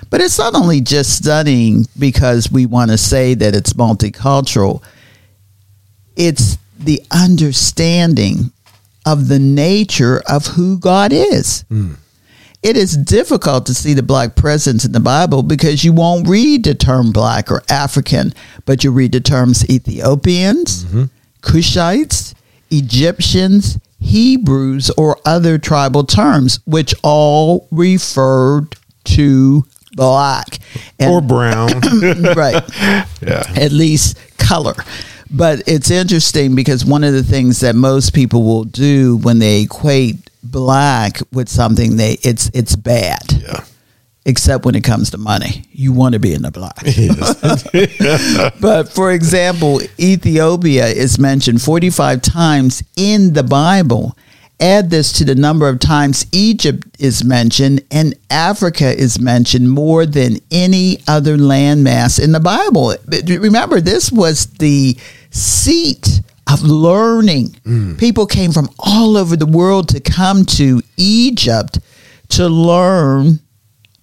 But 0.09 0.21
it's 0.21 0.37
not 0.37 0.55
only 0.55 0.81
just 0.81 1.17
studying 1.17 1.85
because 1.97 2.51
we 2.51 2.65
want 2.65 2.91
to 2.91 2.97
say 2.97 3.33
that 3.33 3.55
it's 3.55 3.73
multicultural. 3.73 4.81
It's 6.15 6.57
the 6.79 7.01
understanding 7.11 8.51
of 9.05 9.27
the 9.27 9.39
nature 9.39 10.21
of 10.27 10.47
who 10.47 10.77
God 10.79 11.11
is. 11.13 11.63
Hmm. 11.69 11.93
It 12.63 12.77
is 12.77 12.97
difficult 12.97 13.67
to 13.67 13.75
see 13.75 13.93
the 13.93 14.01
black 14.01 14.35
presence 14.35 14.85
in 14.85 14.91
the 14.91 14.99
Bible 14.99 15.43
because 15.43 15.83
you 15.83 15.93
won't 15.93 16.27
read 16.27 16.63
the 16.63 16.73
term 16.73 17.11
black 17.11 17.51
or 17.51 17.61
African, 17.69 18.33
but 18.65 18.83
you 18.83 18.89
read 18.89 19.11
the 19.11 19.19
terms 19.19 19.69
Ethiopians, 19.69 20.85
mm-hmm. 20.85 21.03
Cushites, 21.41 22.33
Egyptians, 22.71 23.77
Hebrews, 23.99 24.89
or 24.97 25.19
other 25.25 25.59
tribal 25.59 26.05
terms, 26.05 26.59
which 26.65 26.95
all 27.03 27.67
referred 27.69 28.75
to 29.03 29.65
black. 29.95 30.59
And- 30.99 31.11
or 31.11 31.21
brown. 31.21 31.69
right 32.35 32.63
yeah. 33.21 33.43
at 33.55 33.71
least 33.71 34.17
color. 34.37 34.75
But 35.31 35.63
it's 35.67 35.89
interesting 35.89 36.53
because 36.55 36.85
one 36.85 37.03
of 37.03 37.13
the 37.13 37.23
things 37.23 37.61
that 37.61 37.75
most 37.75 38.13
people 38.13 38.43
will 38.43 38.63
do 38.63 39.17
when 39.17 39.39
they 39.39 39.61
equate 39.61 40.17
black 40.43 41.17
with 41.33 41.49
something 41.49 41.97
they 41.97 42.17
it's 42.21 42.49
it's 42.53 42.75
bad. 42.75 43.23
Yeah. 43.31 43.63
Except 44.27 44.65
when 44.65 44.73
it 44.75 44.83
comes 44.83 45.11
to 45.11 45.17
money. 45.19 45.65
You 45.71 45.93
want 45.93 46.13
to 46.13 46.19
be 46.19 46.33
in 46.33 46.41
the 46.43 46.51
black. 46.51 46.77
Yes. 46.85 48.53
But 48.61 48.89
for 48.89 49.11
example, 49.11 49.81
Ethiopia 49.99 50.87
is 50.87 51.19
mentioned 51.19 51.61
45 51.61 52.21
times 52.21 52.83
in 52.95 53.33
the 53.33 53.43
Bible. 53.43 54.15
Add 54.59 54.89
this 54.89 55.11
to 55.13 55.25
the 55.25 55.35
number 55.35 55.67
of 55.67 55.79
times 55.79 56.25
Egypt 56.31 56.87
is 56.97 57.23
mentioned 57.23 57.83
and 57.91 58.15
Africa 58.29 58.85
is 58.85 59.19
mentioned 59.19 59.69
more 59.69 60.05
than 60.05 60.37
any 60.49 60.99
other 61.07 61.37
landmass 61.37 62.23
in 62.23 62.31
the 62.31 62.39
Bible. 62.39 62.95
Remember, 63.27 63.81
this 63.81 64.11
was 64.11 64.45
the 64.45 64.97
seat 65.29 66.21
of 66.49 66.61
learning. 66.61 67.49
Mm. 67.65 67.99
People 67.99 68.25
came 68.25 68.51
from 68.51 68.69
all 68.79 69.17
over 69.17 69.35
the 69.35 69.45
world 69.45 69.89
to 69.89 69.99
come 69.99 70.45
to 70.45 70.81
Egypt 70.95 71.79
to 72.29 72.47
learn 72.47 73.39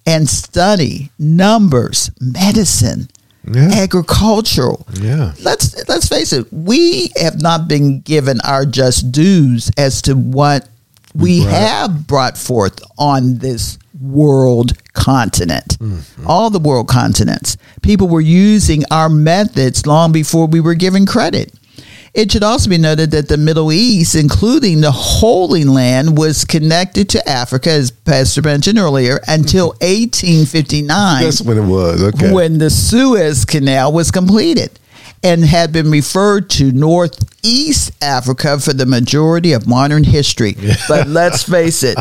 and 0.06 0.28
study 0.28 1.11
numbers, 1.18 2.11
medicine, 2.21 3.09
Yeah. 3.45 3.71
agricultural. 3.83 4.87
Yeah. 5.01 5.33
Let's 5.43 5.75
let's 5.89 6.09
face 6.09 6.33
it, 6.33 6.47
we 6.53 7.11
have 7.21 7.41
not 7.41 7.67
been 7.69 8.01
given 8.01 8.41
our 8.43 8.65
just 8.65 9.11
dues 9.13 9.71
as 9.77 10.01
to 10.03 10.15
what 10.15 10.69
we 11.15 11.45
Right. 11.45 11.51
have 11.55 12.07
brought 12.07 12.39
forth 12.39 12.81
on 12.99 13.39
this 13.39 13.79
world 14.01 14.73
continent. 14.95 15.79
Mm-hmm. 15.79 16.27
All 16.27 16.51
the 16.51 16.59
world 16.59 16.89
continents. 16.89 17.57
People 17.83 18.09
were 18.09 18.21
using 18.21 18.85
our 18.91 19.09
methods 19.09 19.87
long 19.87 20.13
before 20.13 20.47
we 20.47 20.61
were 20.61 20.75
given 20.75 21.07
credit. 21.07 21.53
It 22.14 22.31
should 22.31 22.42
also 22.42 22.69
be 22.69 22.76
noted 22.76 23.11
that 23.12 23.28
the 23.28 23.38
Middle 23.38 23.73
East, 23.73 24.14
including 24.14 24.83
the 24.83 24.92
Holy 24.92 25.64
Land, 25.64 26.19
was 26.19 26.45
connected 26.45 27.09
to 27.11 27.26
Africa, 27.26 27.71
as 27.71 27.90
Pastor 27.90 28.42
mentioned 28.42 28.78
earlier, 28.78 29.19
until 29.26 29.73
mm-hmm. 29.73 30.12
1859 30.12 31.25
That's 31.25 31.40
when 31.40 31.57
it 31.57 31.66
was. 31.66 32.02
Okay. 32.02 32.31
when 32.31 32.59
the 32.59 32.69
Suez 32.69 33.47
Canal 33.47 33.95
was 33.95 34.11
completed 34.11 34.78
and 35.23 35.42
had 35.42 35.73
been 35.73 35.90
referred 35.90 36.50
to 36.50 36.71
Northeast 36.73 37.92
Africa 38.02 38.59
for 38.59 38.75
the 38.75 38.87
majority 38.87 39.52
of 39.52 39.66
modern 39.66 40.04
history. 40.04 40.54
But 40.88 41.07
let's 41.07 41.45
face 41.45 41.83
it, 41.83 41.97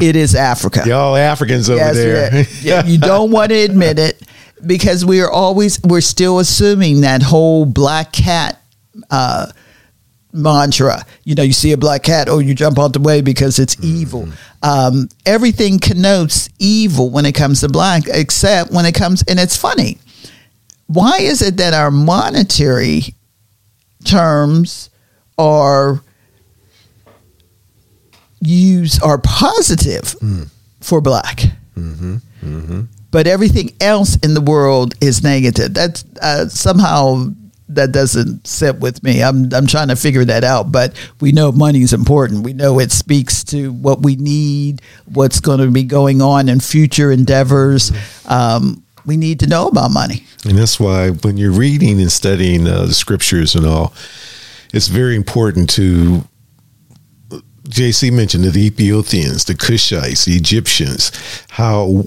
it 0.00 0.14
is 0.14 0.36
Africa. 0.36 0.84
Y'all 0.86 1.16
Africans 1.16 1.68
over 1.68 1.78
Yes, 1.78 1.96
there. 1.96 2.46
Yeah, 2.60 2.84
you 2.86 2.98
don't 2.98 3.32
want 3.32 3.50
to 3.50 3.56
admit 3.56 3.98
it 3.98 4.22
because 4.64 5.04
we 5.04 5.20
are 5.20 5.30
always 5.30 5.82
we're 5.82 6.00
still 6.00 6.38
assuming 6.38 7.00
that 7.00 7.22
whole 7.22 7.64
black 7.64 8.12
cat 8.12 8.61
uh, 9.10 9.46
mantra. 10.32 11.04
You 11.24 11.34
know, 11.34 11.42
you 11.42 11.52
see 11.52 11.72
a 11.72 11.76
black 11.76 12.02
cat, 12.02 12.28
oh, 12.28 12.38
you 12.38 12.54
jump 12.54 12.78
out 12.78 12.92
the 12.92 13.00
way 13.00 13.20
because 13.20 13.58
it's 13.58 13.82
evil. 13.82 14.28
Um, 14.62 15.08
everything 15.26 15.78
connotes 15.78 16.48
evil 16.58 17.10
when 17.10 17.26
it 17.26 17.32
comes 17.32 17.60
to 17.60 17.68
black, 17.68 18.04
except 18.08 18.70
when 18.70 18.86
it 18.86 18.94
comes, 18.94 19.22
and 19.28 19.38
it's 19.38 19.56
funny. 19.56 19.98
Why 20.86 21.18
is 21.20 21.42
it 21.42 21.56
that 21.56 21.74
our 21.74 21.90
monetary 21.90 23.14
terms 24.04 24.90
are 25.38 26.02
used 28.40 29.02
are 29.02 29.18
positive 29.18 30.14
for 30.80 31.00
black? 31.00 31.40
but 33.10 33.26
everything 33.26 33.70
else 33.80 34.16
in 34.16 34.34
the 34.34 34.40
world 34.40 34.94
is 35.00 35.22
negative. 35.22 35.72
That's 35.74 36.04
uh, 36.20 36.48
somehow 36.48 37.28
that 37.74 37.92
doesn't 37.92 38.46
sit 38.46 38.78
with 38.78 39.02
me. 39.02 39.22
I'm 39.22 39.52
I'm 39.52 39.66
trying 39.66 39.88
to 39.88 39.96
figure 39.96 40.24
that 40.24 40.44
out. 40.44 40.72
But 40.72 40.94
we 41.20 41.32
know 41.32 41.52
money 41.52 41.82
is 41.82 41.92
important. 41.92 42.44
We 42.44 42.52
know 42.52 42.78
it 42.78 42.92
speaks 42.92 43.44
to 43.44 43.72
what 43.72 44.02
we 44.02 44.16
need, 44.16 44.82
what's 45.06 45.40
going 45.40 45.60
to 45.60 45.70
be 45.70 45.84
going 45.84 46.22
on 46.22 46.48
in 46.48 46.60
future 46.60 47.10
endeavors. 47.10 47.92
Um, 48.26 48.82
we 49.04 49.16
need 49.16 49.40
to 49.40 49.46
know 49.46 49.68
about 49.68 49.90
money. 49.90 50.24
And 50.44 50.56
that's 50.56 50.78
why 50.78 51.10
when 51.10 51.36
you're 51.36 51.52
reading 51.52 52.00
and 52.00 52.10
studying 52.10 52.66
uh, 52.66 52.86
the 52.86 52.94
scriptures 52.94 53.54
and 53.54 53.66
all, 53.66 53.92
it's 54.72 54.88
very 54.88 55.16
important 55.16 55.70
to 55.70 56.24
JC 57.68 58.12
mentioned 58.12 58.44
the 58.44 58.66
Ethiopians, 58.66 59.44
the 59.44 59.54
Cushites, 59.54 60.24
the 60.24 60.34
Egyptians, 60.34 61.12
how 61.50 62.02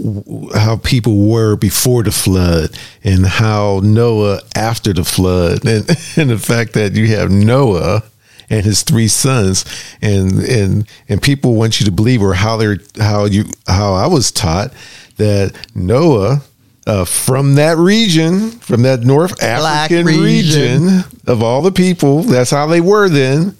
how 0.54 0.78
people 0.78 1.28
were 1.30 1.56
before 1.56 2.04
the 2.04 2.12
flood, 2.12 2.78
and 3.04 3.26
how 3.26 3.80
Noah 3.82 4.42
after 4.54 4.92
the 4.92 5.06
flood, 5.06 5.66
and, 5.66 5.90
and 6.18 6.30
the 6.30 6.38
fact 6.38 6.74
that 6.74 6.94
you 6.94 7.08
have 7.08 7.32
Noah 7.32 8.04
and 8.50 8.66
his 8.66 8.84
three 8.84 9.08
sons, 9.08 9.64
and 10.02 10.40
and 10.44 10.90
and 11.08 11.22
people 11.22 11.56
want 11.56 11.80
you 11.80 11.86
to 11.86 11.92
believe, 11.92 12.22
or 12.22 12.34
how 12.34 12.58
they're 12.58 12.80
how 13.00 13.24
you 13.24 13.46
how 13.66 13.94
I 13.94 14.08
was 14.08 14.32
taught 14.32 14.74
that 15.18 15.54
Noah. 15.74 16.42
Uh, 16.88 17.04
from 17.04 17.56
that 17.56 17.78
region, 17.78 18.52
from 18.52 18.84
that 18.84 19.00
North 19.00 19.42
African 19.42 20.06
region. 20.06 20.84
region 20.84 21.04
of 21.26 21.42
all 21.42 21.64
the 21.64 21.72
people, 21.72 22.22
that's 22.22 22.52
how 22.52 22.68
they 22.68 22.80
were 22.80 23.10
then 23.10 23.58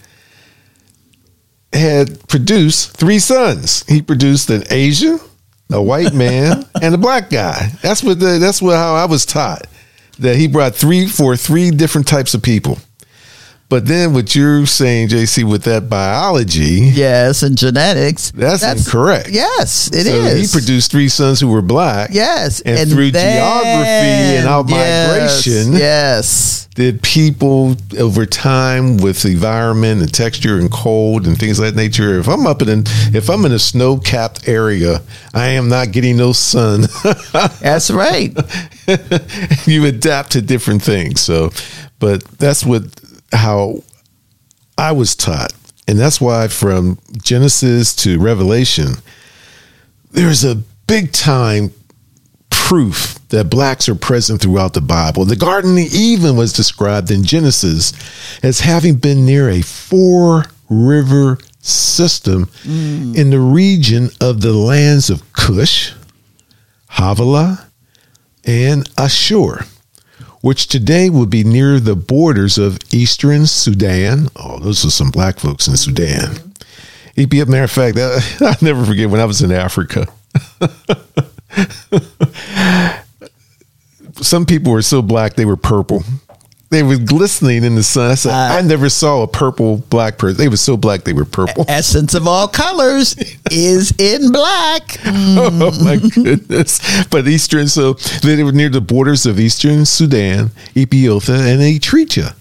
had 1.72 2.28
produced 2.28 2.96
three 2.96 3.18
sons. 3.18 3.84
He 3.88 4.02
produced 4.02 4.50
an 4.50 4.64
Asian, 4.70 5.18
a 5.70 5.82
white 5.82 6.14
man, 6.14 6.64
and 6.82 6.94
a 6.94 6.98
black 6.98 7.30
guy. 7.30 7.70
That's 7.82 8.02
what 8.02 8.20
the, 8.20 8.38
that's 8.38 8.62
what 8.62 8.76
how 8.76 8.94
I 8.94 9.06
was 9.06 9.26
taught 9.26 9.66
that 10.18 10.36
he 10.36 10.48
brought 10.48 10.74
three 10.74 11.06
for 11.06 11.36
three 11.36 11.70
different 11.70 12.08
types 12.08 12.34
of 12.34 12.42
people. 12.42 12.78
But 13.68 13.86
then 13.86 14.14
what 14.14 14.34
you're 14.36 14.64
saying, 14.64 15.08
JC, 15.08 15.42
with 15.42 15.64
that 15.64 15.88
biology, 15.88 16.88
yes, 16.92 17.42
and 17.42 17.58
genetics, 17.58 18.30
that's, 18.30 18.60
that's 18.60 18.86
incorrect. 18.86 19.30
Yes, 19.30 19.90
it 19.92 20.04
so 20.04 20.14
is. 20.14 20.52
He 20.52 20.60
produced 20.60 20.92
three 20.92 21.08
sons 21.08 21.40
who 21.40 21.48
were 21.48 21.62
black. 21.62 22.10
Yes, 22.12 22.60
and, 22.60 22.78
and 22.78 22.90
through 22.90 23.10
then, 23.10 23.38
geography 23.38 24.38
and 24.38 24.46
out 24.46 24.68
yes, 24.68 25.46
migration, 25.46 25.72
yes, 25.72 26.66
did 26.76 27.02
people 27.02 27.74
over 27.98 28.24
time 28.24 28.98
with 28.98 29.24
environment 29.24 30.00
and 30.00 30.14
texture 30.14 30.58
and 30.58 30.70
cold 30.70 31.26
and 31.26 31.36
things 31.36 31.58
of 31.58 31.64
that 31.64 31.74
nature. 31.74 32.20
If 32.20 32.28
I'm 32.28 32.46
up 32.46 32.62
in, 32.62 32.84
if 32.86 33.28
I'm 33.28 33.44
in 33.46 33.52
a 33.52 33.58
snow 33.58 33.98
capped 33.98 34.46
area, 34.46 35.00
I 35.34 35.46
am 35.48 35.68
not 35.68 35.90
getting 35.90 36.16
no 36.16 36.32
sun. 36.32 36.82
that's 37.60 37.90
right. 37.90 38.32
you 39.66 39.86
adapt 39.86 40.32
to 40.32 40.42
different 40.42 40.82
things. 40.82 41.20
So, 41.20 41.50
but 41.98 42.22
that's 42.38 42.64
what 42.64 42.84
how 43.32 43.82
I 44.78 44.92
was 44.92 45.16
taught. 45.16 45.52
And 45.88 45.98
that's 45.98 46.20
why 46.20 46.48
from 46.48 46.98
Genesis 47.22 47.94
to 47.96 48.18
Revelation, 48.18 48.94
there's 50.10 50.44
a 50.44 50.56
big 50.86 51.12
time 51.12 51.72
proof 52.50 53.18
that 53.28 53.50
blacks 53.50 53.88
are 53.88 53.94
present 53.94 54.40
throughout 54.40 54.74
the 54.74 54.80
Bible. 54.80 55.24
The 55.24 55.36
Garden 55.36 55.72
of 55.78 55.94
Eden 55.94 56.36
was 56.36 56.52
described 56.52 57.10
in 57.10 57.22
Genesis 57.22 57.92
as 58.42 58.60
having 58.60 58.96
been 58.96 59.24
near 59.24 59.48
a 59.48 59.62
four 59.62 60.46
river 60.68 61.38
system 61.60 62.46
mm. 62.64 63.16
in 63.16 63.30
the 63.30 63.40
region 63.40 64.10
of 64.20 64.40
the 64.40 64.52
lands 64.52 65.10
of 65.10 65.32
Cush, 65.32 65.92
Havilah, 66.90 67.66
and 68.44 68.88
Asshur 68.94 69.66
which 70.46 70.68
today 70.68 71.10
would 71.10 71.28
be 71.28 71.42
near 71.42 71.80
the 71.80 71.96
borders 71.96 72.56
of 72.56 72.78
eastern 72.92 73.48
Sudan. 73.48 74.28
Oh, 74.36 74.60
those 74.60 74.84
are 74.84 74.90
some 74.90 75.10
black 75.10 75.40
folks 75.40 75.66
in 75.66 75.76
Sudan. 75.76 76.36
Ethiopia, 77.18 77.46
matter 77.46 77.64
of 77.64 77.70
fact, 77.72 77.98
I'll 78.40 78.54
never 78.62 78.84
forget 78.84 79.10
when 79.10 79.20
I 79.20 79.24
was 79.24 79.42
in 79.42 79.50
Africa. 79.50 80.06
some 84.12 84.46
people 84.46 84.70
were 84.70 84.82
so 84.82 85.02
black 85.02 85.34
they 85.34 85.44
were 85.44 85.56
purple 85.56 86.04
they 86.70 86.82
were 86.82 86.96
glistening 86.96 87.62
in 87.64 87.76
the 87.76 87.82
sun. 87.82 88.10
I 88.10 88.14
said, 88.14 88.32
uh, 88.32 88.58
I 88.58 88.62
never 88.62 88.88
saw 88.88 89.22
a 89.22 89.28
purple 89.28 89.78
black 89.78 90.18
person. 90.18 90.38
They 90.38 90.48
were 90.48 90.56
so 90.56 90.76
black 90.76 91.04
they 91.04 91.12
were 91.12 91.24
purple. 91.24 91.64
Essence 91.68 92.14
of 92.14 92.26
all 92.26 92.48
colors 92.48 93.14
is 93.50 93.92
in 93.98 94.32
black. 94.32 94.82
Mm. 95.02 95.36
Oh 95.66 95.84
my 95.84 95.96
goodness! 95.96 97.06
But 97.06 97.26
eastern, 97.28 97.68
so 97.68 97.94
they 98.22 98.42
were 98.42 98.52
near 98.52 98.68
the 98.68 98.80
borders 98.80 99.26
of 99.26 99.38
eastern 99.40 99.84
Sudan, 99.84 100.50
Ethiopia, 100.76 101.34
and 101.36 101.60
Eritrea. 101.60 102.34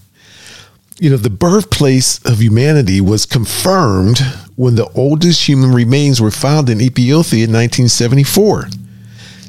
You 0.99 1.09
know, 1.09 1.17
the 1.17 1.29
birthplace 1.29 2.23
of 2.25 2.41
humanity 2.41 3.01
was 3.01 3.25
confirmed 3.25 4.19
when 4.55 4.75
the 4.75 4.89
oldest 4.95 5.47
human 5.47 5.71
remains 5.71 6.21
were 6.21 6.31
found 6.31 6.69
in 6.69 6.81
Ethiopia 6.81 7.45
in 7.45 7.51
1974. 7.51 8.69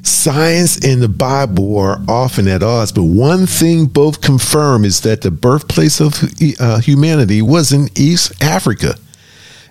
Science 0.07 0.85
and 0.85 1.03
the 1.03 1.09
Bible 1.09 1.77
are 1.79 2.01
often 2.09 2.47
at 2.49 2.63
odds, 2.63 2.93
but 2.93 3.05
one 3.05 3.47
thing 3.47 3.87
both 3.87 4.21
confirm 4.21 4.85
is 4.85 5.01
that 5.01 5.23
the 5.23 5.31
birthplace 5.31 6.01
of 6.01 6.23
uh, 6.61 6.79
humanity 6.79 7.43
was 7.43 7.73
in 7.73 7.89
East 7.97 8.43
Africa. 8.43 8.95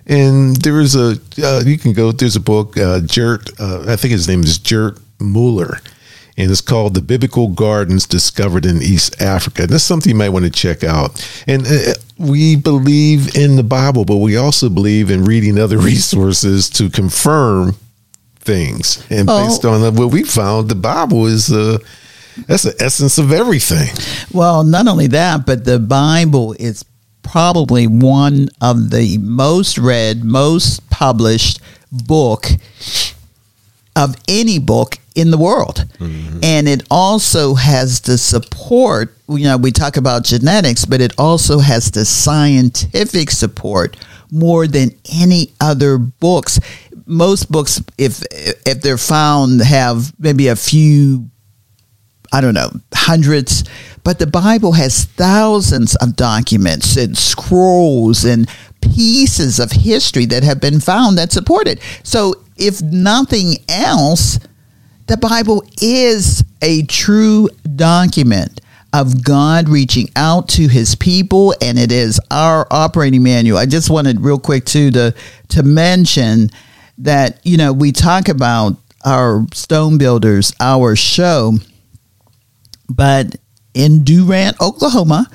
And 0.06 0.56
there 0.56 0.80
is 0.80 0.94
a, 0.94 1.18
uh, 1.42 1.62
you 1.64 1.78
can 1.78 1.92
go, 1.92 2.12
there's 2.12 2.36
a 2.36 2.40
book, 2.40 2.76
uh, 2.76 3.00
Gert, 3.00 3.50
uh, 3.58 3.84
I 3.88 3.96
think 3.96 4.12
his 4.12 4.28
name 4.28 4.42
is 4.42 4.58
Jert 4.58 5.00
Muller, 5.18 5.78
and 6.36 6.50
it's 6.50 6.60
called 6.60 6.94
The 6.94 7.00
Biblical 7.00 7.48
Gardens 7.48 8.06
Discovered 8.06 8.66
in 8.66 8.82
East 8.82 9.20
Africa. 9.20 9.62
And 9.62 9.70
that's 9.70 9.84
something 9.84 10.10
you 10.10 10.18
might 10.18 10.28
want 10.28 10.44
to 10.44 10.50
check 10.50 10.84
out. 10.84 11.26
And 11.46 11.66
uh, 11.66 11.94
we 12.18 12.56
believe 12.56 13.34
in 13.34 13.56
the 13.56 13.64
Bible, 13.64 14.04
but 14.04 14.18
we 14.18 14.36
also 14.36 14.68
believe 14.68 15.10
in 15.10 15.24
reading 15.24 15.58
other 15.58 15.78
resources 15.92 16.68
to 16.70 16.90
confirm 16.90 17.74
things. 18.46 19.04
And 19.10 19.28
oh. 19.28 19.46
based 19.46 19.64
on 19.64 19.94
what 19.96 20.12
we 20.12 20.22
found, 20.22 20.68
the 20.68 20.74
Bible 20.74 21.26
is 21.26 21.52
uh, 21.52 21.78
that's 22.46 22.62
the 22.62 22.76
essence 22.80 23.18
of 23.18 23.32
everything. 23.32 23.88
Well, 24.32 24.64
not 24.64 24.86
only 24.86 25.08
that, 25.08 25.44
but 25.46 25.64
the 25.64 25.78
Bible 25.78 26.54
is 26.58 26.84
probably 27.22 27.86
one 27.86 28.48
of 28.60 28.90
the 28.90 29.18
most 29.18 29.78
read, 29.78 30.24
most 30.24 30.88
published 30.90 31.60
book 31.90 32.46
of 33.96 34.14
any 34.28 34.58
book 34.58 34.98
in 35.14 35.30
the 35.30 35.38
world. 35.38 35.84
Mm-hmm. 35.98 36.40
And 36.42 36.68
it 36.68 36.82
also 36.90 37.54
has 37.54 38.00
the 38.00 38.18
support, 38.18 39.16
you 39.28 39.44
know, 39.44 39.56
we 39.56 39.72
talk 39.72 39.96
about 39.96 40.24
genetics, 40.24 40.84
but 40.84 41.00
it 41.00 41.12
also 41.18 41.58
has 41.58 41.90
the 41.90 42.04
scientific 42.04 43.30
support 43.30 43.96
more 44.30 44.66
than 44.66 44.90
any 45.10 45.52
other 45.60 45.98
books 45.98 46.60
most 47.06 47.50
books, 47.50 47.80
if 47.96 48.22
if 48.30 48.80
they're 48.80 48.98
found, 48.98 49.60
have 49.62 50.12
maybe 50.18 50.48
a 50.48 50.56
few, 50.56 51.30
I 52.32 52.40
don't 52.40 52.54
know, 52.54 52.70
hundreds, 52.94 53.64
but 54.04 54.18
the 54.18 54.26
Bible 54.26 54.72
has 54.72 55.04
thousands 55.04 55.94
of 55.96 56.16
documents 56.16 56.96
and 56.96 57.16
scrolls 57.16 58.24
and 58.24 58.48
pieces 58.80 59.58
of 59.58 59.72
history 59.72 60.26
that 60.26 60.42
have 60.42 60.60
been 60.60 60.80
found 60.80 61.18
that 61.18 61.32
support 61.32 61.66
it. 61.66 61.80
So, 62.02 62.34
if 62.56 62.82
nothing 62.82 63.56
else, 63.68 64.38
the 65.06 65.16
Bible 65.16 65.64
is 65.80 66.44
a 66.62 66.82
true 66.84 67.48
document 67.76 68.60
of 68.92 69.22
God 69.22 69.68
reaching 69.68 70.08
out 70.16 70.48
to 70.50 70.68
his 70.68 70.94
people 70.94 71.54
and 71.60 71.78
it 71.78 71.92
is 71.92 72.18
our 72.30 72.66
operating 72.70 73.22
manual. 73.22 73.58
I 73.58 73.66
just 73.66 73.90
wanted 73.90 74.20
real 74.20 74.38
quick 74.38 74.64
too 74.64 74.90
to 74.92 75.14
to 75.48 75.62
mention 75.62 76.50
that, 76.98 77.40
you 77.44 77.56
know, 77.56 77.72
we 77.72 77.92
talk 77.92 78.28
about 78.28 78.76
our 79.04 79.46
stone 79.52 79.98
builders, 79.98 80.52
our 80.60 80.96
show, 80.96 81.54
but 82.88 83.36
in 83.74 84.04
Durant, 84.04 84.60
Oklahoma, 84.60 85.28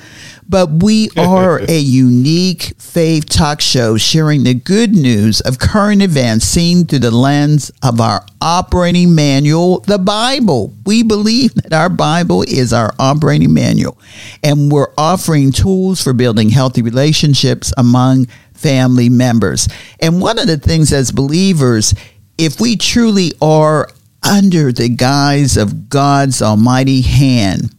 but 0.50 0.69
we 0.69 1.10
are 1.17 1.62
a 1.69 1.78
unique 1.78 2.74
faith 2.78 3.30
talk 3.30 3.62
show 3.62 3.97
sharing 3.97 4.43
the 4.43 4.54
good 4.54 4.91
news 4.91 5.39
of 5.41 5.60
current 5.60 6.02
events 6.02 6.45
seen 6.45 6.86
through 6.86 7.00
the 7.00 7.12
lens 7.12 7.71
of 7.82 8.02
our 8.02 8.26
operating 8.41 9.15
manual, 9.15 9.80
the 9.82 10.00
Bible. 10.00 10.74
We 10.86 11.04
believe 11.04 11.54
that 11.56 11.71
our 11.71 11.89
Bible 11.89 12.43
is 12.43 12.74
our 12.74 12.93
operating 13.00 13.54
manual, 13.54 13.97
and 14.43 14.71
we're 14.71 14.91
offering 14.97 15.52
tools 15.52 16.02
for 16.02 16.12
building 16.12 16.50
healthy 16.50 16.82
relationships 16.82 17.71
among 17.78 18.28
family 18.62 19.10
members. 19.10 19.67
And 20.00 20.21
one 20.21 20.39
of 20.39 20.47
the 20.47 20.58
things 20.58 20.93
as 20.93 21.12
believers, 21.12 21.93
if 22.38 22.60
we 22.60 22.78
truly 22.78 23.34
are 23.41 23.89
under 24.24 24.71
the 24.71 24.89
guise 24.89 25.58
of 25.58 25.89
God's 25.89 26.41
almighty 26.41 27.02
hand, 27.02 27.74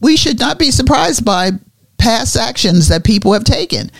we 0.00 0.16
should 0.16 0.40
not 0.40 0.58
be 0.58 0.70
surprised 0.70 1.24
by 1.24 1.52
past 1.98 2.36
actions 2.36 2.88
that 2.88 3.04
people 3.04 3.32
have 3.32 3.44
taken. 3.44 3.90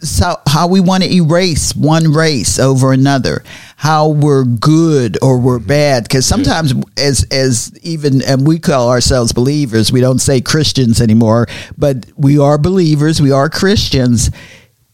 so 0.00 0.36
how 0.46 0.66
we 0.68 0.80
want 0.80 1.02
to 1.02 1.12
erase 1.12 1.74
one 1.74 2.12
race 2.12 2.58
over 2.58 2.92
another 2.92 3.42
how 3.76 4.08
we're 4.08 4.44
good 4.44 5.16
or 5.22 5.38
we're 5.38 5.58
bad 5.58 6.02
because 6.02 6.26
sometimes 6.26 6.74
as 6.98 7.24
as 7.30 7.72
even 7.82 8.22
and 8.22 8.46
we 8.46 8.58
call 8.58 8.90
ourselves 8.90 9.32
believers 9.32 9.90
we 9.90 10.00
don't 10.00 10.18
say 10.18 10.40
christians 10.40 11.00
anymore 11.00 11.46
but 11.78 12.04
we 12.16 12.38
are 12.38 12.58
believers 12.58 13.22
we 13.22 13.32
are 13.32 13.48
christians 13.48 14.30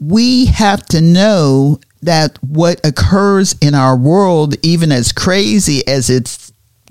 we 0.09 0.47
have 0.47 0.85
to 0.87 1.01
know 1.01 1.79
that 2.03 2.37
what 2.43 2.85
occurs 2.85 3.55
in 3.61 3.75
our 3.75 3.97
world 3.97 4.57
even 4.63 4.91
as 4.91 5.13
crazy 5.13 5.87
as 5.87 6.11
it's 6.11 6.42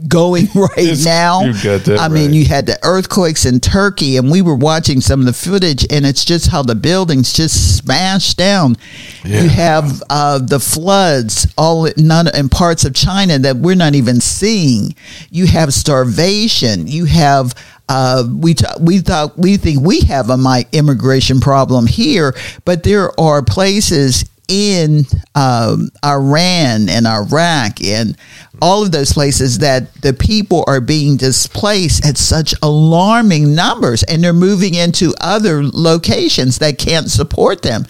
going 0.08 0.48
right 0.56 0.78
It's- 0.78 1.06
now 1.06 1.42
you 1.44 1.54
got 1.54 1.82
that 1.86 2.00
i 2.00 2.08
mean 2.08 2.34
you 2.34 2.46
had 2.46 2.66
the 2.66 2.78
earthquakes 2.84 3.46
in 3.46 3.60
Turkey, 3.60 4.18
and 4.18 4.30
we 4.32 4.42
were 4.42 4.56
watching 4.56 5.02
some 5.02 5.20
of 5.22 5.26
the 5.26 5.34
footage, 5.34 5.86
and 5.92 6.06
it's 6.06 6.26
just 6.26 6.48
how 6.48 6.64
the 6.64 6.76
buildings 6.76 7.34
just 7.34 7.78
smashed 7.78 8.38
down. 8.38 8.76
Yeah. 9.24 9.42
You 9.44 9.50
have 9.50 10.04
uh, 10.10 10.40
the 10.40 10.60
floods 10.60 11.48
all 11.58 11.86
in, 11.86 11.94
none, 11.98 12.28
in 12.36 12.50
parts 12.50 12.86
of 12.86 12.94
China 12.94 13.38
that 13.40 13.58
we're 13.58 13.76
not 13.76 13.96
even 13.96 14.20
seeing. 14.22 14.96
You 15.30 15.48
have 15.48 15.74
starvation. 15.74 16.88
You 16.88 17.06
have. 17.06 17.54
Uh, 17.90 18.24
we 18.34 18.54
t- 18.54 18.66
we 18.80 19.00
thought 19.00 19.38
we 19.38 19.58
think 19.58 19.82
we 19.82 20.00
have 20.02 20.30
a 20.30 20.38
mi- 20.38 20.66
immigration 20.72 21.40
problem 21.42 21.86
here, 21.88 22.34
but 22.64 22.84
there 22.84 23.18
are 23.20 23.44
places 23.44 24.24
in 24.52 25.06
um, 25.34 25.90
Iran 26.04 26.90
and 26.90 27.08
Iraq 27.08 27.82
and 27.82 28.18
all 28.62 28.84
of 28.84 28.92
those 28.92 29.14
places 29.14 29.60
that 29.60 29.94
the 30.02 30.14
people 30.14 30.66
are 30.68 30.82
being 30.82 31.16
displaced 31.16 32.06
at 32.06 32.18
such 32.18 32.54
alarming 32.62 33.56
numbers 33.56 34.04
and 34.04 34.22
they're 34.22 34.34
moving 34.34 34.74
into 34.76 35.14
other 35.22 35.64
locations 35.64 36.60
that 36.60 36.78
can't 36.78 37.10
support 37.10 37.62
them. 37.62 37.86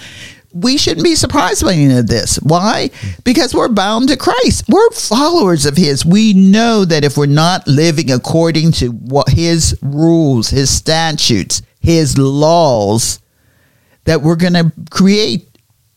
We 0.54 0.78
shouldn't 0.78 1.04
be 1.04 1.16
surprised 1.16 1.64
by 1.64 1.74
any 1.74 1.98
of 1.98 2.08
this. 2.08 2.38
Why? 2.38 2.92
Because 3.24 3.56
we're 3.56 3.70
bound 3.70 4.10
to 4.10 4.18
Christ. 4.18 4.66
We're 4.70 4.92
followers 4.92 5.66
of 5.66 5.78
His. 5.78 6.06
We 6.06 6.34
know 6.34 6.86
that 6.86 7.04
if 7.04 7.18
we're 7.18 7.26
not 7.26 7.68
living 7.68 8.12
according 8.12 8.74
to 8.74 8.90
what 8.90 9.30
His 9.30 9.78
rules, 9.82 10.50
His 10.50 10.70
statutes, 10.70 11.62
His 11.80 12.18
laws, 12.18 13.20
that 14.04 14.22
we're 14.22 14.36
going 14.36 14.54
to 14.54 14.72
create 14.90 15.51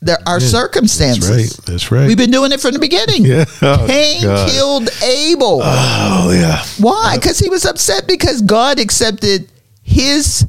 the, 0.05 0.23
our 0.27 0.40
circumstances. 0.40 1.29
That's 1.29 1.59
right. 1.59 1.67
That's 1.67 1.90
right. 1.93 2.07
We've 2.07 2.17
been 2.17 2.31
doing 2.31 2.53
it 2.53 2.61
from 2.61 2.73
the 2.73 2.79
beginning. 2.79 3.25
Yeah. 3.35 3.45
Oh, 3.62 3.87
Cain 3.88 4.23
God. 4.23 4.51
killed 4.51 4.88
Abel. 5.03 5.61
oh 5.64 6.31
yeah. 6.33 6.62
Why? 6.79 7.17
Because 7.17 7.38
he 7.38 7.49
was 7.49 7.64
upset 7.64 8.07
because 8.07 8.43
God 8.43 8.79
accepted 8.79 9.51
his 9.83 10.47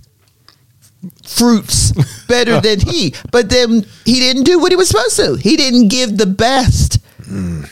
fruits 1.25 1.91
better 2.27 2.59
than 2.61 2.79
he. 2.81 3.13
But 3.31 3.49
then 3.49 3.85
he 4.05 4.19
didn't 4.19 4.43
do 4.43 4.59
what 4.59 4.71
he 4.71 4.75
was 4.75 4.89
supposed 4.89 5.15
to. 5.17 5.35
He 5.35 5.55
didn't 5.57 5.87
give 5.89 6.17
the 6.17 6.25
best. 6.25 6.99
Mm. 7.21 7.69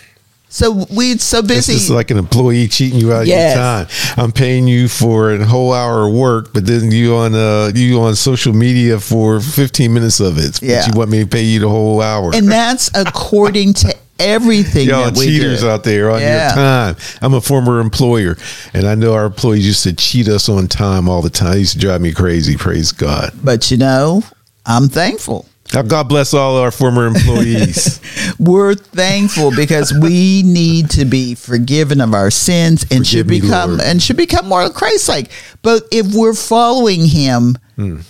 So 0.54 0.86
we 0.92 1.18
so 1.18 1.40
It's 1.40 1.48
busy. 1.48 1.74
just 1.74 1.90
like 1.90 2.12
an 2.12 2.18
employee 2.20 2.68
cheating 2.68 3.00
you 3.00 3.12
out 3.12 3.24
of 3.24 3.28
Yes. 3.28 3.56
your 3.56 3.64
time. 3.64 4.24
I'm 4.24 4.32
paying 4.32 4.68
you 4.68 4.88
for 4.88 5.32
a 5.34 5.44
whole 5.44 5.74
hour 5.74 6.08
of 6.08 6.14
work, 6.14 6.54
but 6.54 6.68
then 6.68 6.92
you 6.92 7.16
on 7.16 7.34
uh 7.34 7.72
you 7.74 8.00
on 8.00 8.16
social 8.16 8.54
media 8.54 9.00
for 9.00 9.40
15 9.40 9.92
minutes 9.92 10.20
of 10.20 10.38
it. 10.38 10.60
But 10.60 10.62
Yeah. 10.70 10.86
you 10.86 10.94
want 10.94 11.10
me 11.10 11.22
to 11.22 11.26
pay 11.26 11.42
you 11.44 11.60
the 11.60 11.70
whole 11.70 12.04
hour. 12.04 12.30
and 12.36 12.52
that's 12.52 12.92
according 12.94 13.74
to 13.74 13.96
everything 14.20 14.88
Y'all 14.90 15.06
that 15.06 15.18
we 15.18 15.26
cheaters 15.26 15.62
do. 15.62 15.70
out 15.70 15.84
there 15.84 16.12
on 16.12 16.22
Yeah. 16.22 16.46
your 16.50 16.56
time. 16.56 16.96
I'm 17.24 17.34
a 17.34 17.42
former 17.42 17.80
employer, 17.80 18.38
and 18.76 18.88
I 18.88 18.94
know 18.94 19.14
our 19.16 19.26
employees 19.26 19.66
used 19.66 19.82
to 19.84 19.94
cheat 19.94 20.28
us 20.28 20.50
on 20.50 20.68
time 20.68 21.10
all 21.10 21.24
the 21.24 21.32
time. 21.32 21.54
It 21.56 21.60
used 21.62 21.74
to 21.74 21.80
drive 21.80 22.00
me 22.02 22.12
crazy. 22.12 22.58
Praise 22.58 22.92
God. 22.92 23.32
But 23.44 23.72
you 23.72 23.78
know, 23.78 24.24
I'm 24.68 24.88
thankful. 24.88 25.48
Now, 25.74 25.82
God 25.82 26.08
bless 26.10 26.34
all 26.34 26.58
our 26.58 26.72
former 26.72 27.08
employees. 27.08 28.00
We're 28.40 28.76
thankful 28.76 29.52
because 29.56 29.94
we 29.94 30.44
need 30.44 30.90
to 30.92 31.06
be 31.06 31.36
forgiven 31.36 32.00
of 32.02 32.14
our 32.14 32.30
sins 32.30 32.86
and 32.92 33.06
should 33.08 33.26
Forgive 33.26 33.28
me, 33.28 33.42
become 33.42 33.70
Lord. 33.72 33.82
and 33.82 34.02
should 34.02 34.18
become 34.18 34.48
more 34.48 34.70
Christ-like. 34.70 35.32
But 35.62 35.84
if 35.92 36.14
we're 36.14 36.34
following 36.36 37.06
Him, 37.08 37.58
Hmm. 37.76 38.02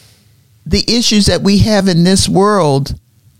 the 0.65 0.83
issues 0.87 1.27
that 1.27 1.41
we 1.41 1.59
have 1.59 1.87
in 1.87 2.03
this 2.03 2.27
world 2.27 2.95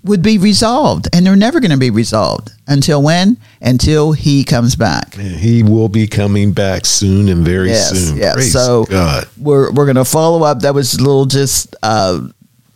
would 0.06 0.21
be 0.21 0.38
resolved, 0.38 1.08
and 1.13 1.26
they're 1.26 1.36
never 1.36 1.60
going 1.60 1.71
to 1.71 1.78
be 1.78 1.89
resolved 1.89 2.52
until 2.67 3.02
when? 3.02 3.38
Until 3.62 4.12
He 4.13 4.43
comes 4.45 4.76
back. 4.76 5.17
And 5.17 5.36
he 5.38 5.63
will 5.63 5.89
be 5.89 6.08
coming 6.08 6.52
back 6.54 6.86
soon 6.86 7.28
and 7.30 7.43
very 7.45 7.69
Yes, 7.69 7.89
soon. 7.91 8.17
yes. 8.17 8.34
Praise 8.36 8.54
So- 8.54 8.86
God. 8.86 9.28
We're 9.38 9.71
we're 9.71 9.86
going 9.86 9.95
to 9.97 10.06
follow 10.06 10.43
up. 10.43 10.62
That 10.62 10.73
was 10.76 10.93
a 10.93 10.97
little 10.99 11.26
just 11.26 11.76
uh, 11.84 12.19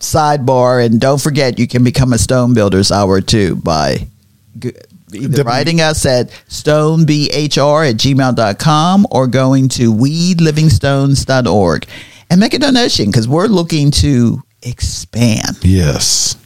sidebar, 0.00 0.84
and 0.84 1.00
don't 1.00 1.20
forget 1.20 1.58
you 1.58 1.66
can 1.66 1.84
become 1.84 2.12
a 2.12 2.18
stone 2.18 2.54
builders 2.54 2.92
hour 2.92 3.20
too 3.20 3.56
by 3.56 4.06
either 5.12 5.42
writing 5.42 5.80
us 5.80 6.04
at 6.06 6.30
stoneBHR 6.48 7.90
at 7.90 7.96
gmail.com 7.96 9.06
or 9.10 9.26
going 9.26 9.68
to 9.68 9.92
welivingstones.org 9.92 11.86
and 12.30 12.40
make 12.40 12.54
a 12.54 12.58
donation 12.58 13.06
because 13.06 13.26
we're 13.26 13.46
looking 13.46 13.90
to 13.90 14.42
expand. 14.62 15.58
Yes. 15.62 16.36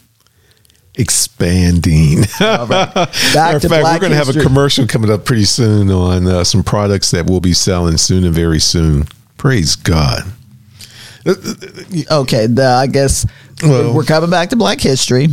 Expanding. 0.97 2.19
All 2.41 2.67
right. 2.67 2.95
Back 2.95 3.35
Matter 3.35 3.57
of 3.57 3.63
to 3.63 3.69
fact, 3.69 3.83
Black 3.83 3.95
we're 3.95 4.09
going 4.09 4.13
to 4.13 4.25
have 4.25 4.35
a 4.35 4.41
commercial 4.41 4.87
coming 4.87 5.11
up 5.11 5.25
pretty 5.25 5.45
soon 5.45 5.91
on 5.91 6.27
uh, 6.27 6.45
some 6.45 6.63
products 6.63 7.11
that 7.13 7.27
we'll 7.27 7.41
be 7.41 7.55
selling 7.55 7.97
soon 7.97 8.25
and 8.25 8.35
very 8.35 8.61
soon. 8.61 9.05
Praise 9.39 9.75
God. 9.75 10.23
Okay, 11.27 12.47
the, 12.47 12.67
I 12.67 12.87
guess 12.87 13.27
Well- 13.63 13.93
we're 13.95 14.05
coming 14.05 14.31
back 14.31 14.51
to 14.51 14.57
Black 14.57 14.81
History. 14.81 15.29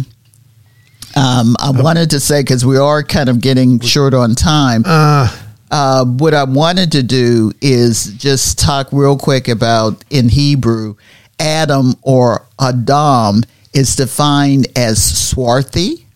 Um, 1.15 1.55
I 1.59 1.71
wanted 1.71 2.11
to 2.11 2.19
say 2.19 2.41
because 2.41 2.63
we 2.65 2.77
are 2.77 3.01
kind 3.03 3.29
of 3.29 3.41
getting 3.41 3.79
short 3.79 4.13
on 4.13 4.35
time. 4.35 4.83
Uh, 4.85 5.29
Uh, 5.71 6.03
what 6.03 6.33
I 6.33 6.45
wanted 6.45 6.91
to 6.93 7.03
do 7.03 7.51
is 7.61 8.05
just 8.17 8.57
talk 8.57 8.87
real 8.91 9.15
quick 9.15 9.47
about 9.47 10.03
in 10.09 10.27
Hebrew, 10.29 10.95
Adam 11.39 11.95
or 12.01 12.43
Adam 12.59 13.43
is 13.71 13.95
defined 13.95 14.67
as 14.75 14.97
swarthy, 15.29 16.07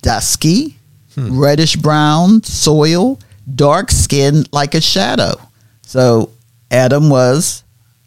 dusky, 0.00 0.76
reddish 1.14 1.76
brown 1.76 2.42
soil, 2.42 3.18
dark 3.54 3.90
skin 3.90 4.46
like 4.50 4.74
a 4.74 4.80
shadow. 4.80 5.38
So 5.86 6.30
Adam 6.70 7.10
was 7.10 7.64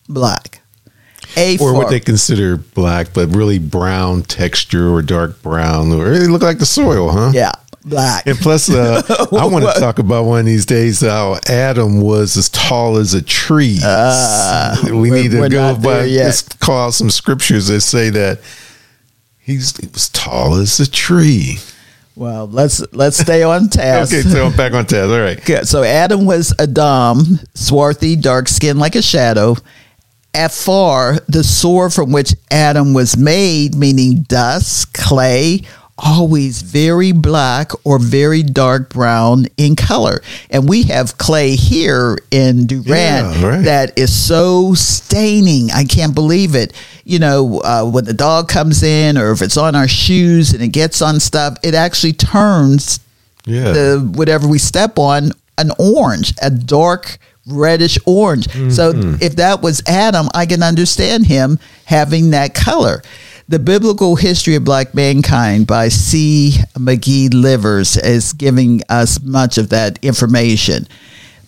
black. 0.07 0.61
A 1.37 1.57
or 1.59 1.73
what 1.73 1.89
they 1.89 1.99
consider 1.99 2.57
black, 2.57 3.13
but 3.13 3.35
really 3.35 3.59
brown 3.59 4.23
texture 4.23 4.89
or 4.91 5.01
dark 5.01 5.41
brown, 5.41 5.91
or 5.91 6.17
they 6.17 6.27
look 6.27 6.41
like 6.41 6.59
the 6.59 6.65
soil, 6.65 7.09
huh? 7.11 7.31
yeah, 7.33 7.51
black. 7.85 8.25
And 8.27 8.37
plus, 8.37 8.69
uh, 8.69 9.01
I 9.39 9.45
want 9.45 9.65
to 9.65 9.79
talk 9.79 9.99
about 9.99 10.25
one 10.25 10.39
of 10.41 10.45
these 10.45 10.65
days 10.65 11.01
how 11.01 11.37
Adam 11.47 12.01
was 12.01 12.35
as 12.35 12.49
tall 12.49 12.97
as 12.97 13.13
a 13.13 13.21
tree. 13.21 13.77
we 13.79 13.83
Uh, 13.83 14.75
we're- 14.85 15.09
need 15.23 15.31
to 15.31 15.49
go 15.49 15.75
by 15.75 16.05
let's 16.07 16.41
call 16.41 16.87
out 16.87 16.93
some 16.93 17.09
scriptures 17.09 17.67
that 17.67 17.81
say 17.81 18.09
that 18.09 18.39
he's 19.37 19.75
he 19.77 19.87
was 19.93 20.09
tall 20.09 20.55
as 20.55 20.79
a 20.79 20.89
tree. 20.89 21.57
Well, 22.15 22.47
let's 22.47 22.83
let's 22.91 23.17
stay 23.17 23.43
on 23.43 23.69
task. 23.69 24.13
Okay, 24.13 24.23
so 24.27 24.47
I'm 24.47 24.55
back 24.57 24.73
on 24.73 24.85
task. 24.85 25.09
All 25.09 25.21
right. 25.21 25.43
Good. 25.45 25.67
So 25.69 25.83
Adam 25.83 26.25
was 26.25 26.53
Adam, 26.59 27.39
swarthy, 27.53 28.17
dark 28.17 28.49
skin 28.49 28.77
like 28.77 28.95
a 28.95 29.01
shadow. 29.01 29.55
Afar, 30.33 31.17
the 31.27 31.43
sore 31.43 31.89
from 31.89 32.11
which 32.11 32.33
Adam 32.51 32.93
was 32.93 33.17
made, 33.17 33.75
meaning 33.75 34.23
dust, 34.27 34.93
clay, 34.93 35.61
always 35.97 36.61
very 36.61 37.11
black 37.11 37.71
or 37.83 37.99
very 37.99 38.41
dark 38.41 38.89
brown 38.89 39.47
in 39.57 39.75
color. 39.75 40.21
And 40.49 40.69
we 40.69 40.83
have 40.83 41.17
clay 41.17 41.55
here 41.55 42.17
in 42.31 42.67
Durant 42.67 42.87
Yeah, 43.37 43.45
right. 43.45 43.63
that 43.65 43.97
is 43.99 44.13
so 44.15 44.73
staining. 44.75 45.71
I 45.71 45.83
can't 45.83 46.15
believe 46.15 46.55
it. 46.55 46.73
You 47.03 47.19
know, 47.19 47.59
uh, 47.61 47.83
when 47.85 48.05
the 48.05 48.13
dog 48.13 48.47
comes 48.47 48.81
in 48.81 49.17
or 49.17 49.31
if 49.31 49.41
it's 49.41 49.57
on 49.57 49.75
our 49.75 49.87
shoes 49.89 50.53
and 50.53 50.61
it 50.61 50.69
gets 50.69 51.01
on 51.01 51.19
stuff, 51.19 51.57
it 51.63 51.73
actually 51.73 52.13
turns 52.13 52.99
Yeah. 53.45 53.71
the 53.71 54.11
whatever 54.15 54.47
we 54.47 54.59
step 54.59 54.97
on 54.99 55.33
an 55.57 55.71
orange, 55.77 56.33
a 56.41 56.49
dark 56.49 57.17
reddish 57.51 57.97
orange. 58.05 58.49
So 58.71 58.93
mm-hmm. 58.93 59.21
if 59.21 59.35
that 59.37 59.61
was 59.61 59.81
Adam, 59.87 60.27
I 60.33 60.45
can 60.45 60.63
understand 60.63 61.25
him 61.25 61.59
having 61.85 62.31
that 62.31 62.53
color. 62.53 63.01
The 63.47 63.59
Biblical 63.59 64.15
History 64.15 64.55
of 64.55 64.63
Black 64.63 64.93
Mankind 64.93 65.65
by 65.65 65.89
C. 65.89 66.53
McGee 66.75 67.33
Livers 67.33 67.97
is 67.97 68.33
giving 68.33 68.83
us 68.89 69.21
much 69.23 69.57
of 69.57 69.69
that 69.69 69.97
information. 70.03 70.87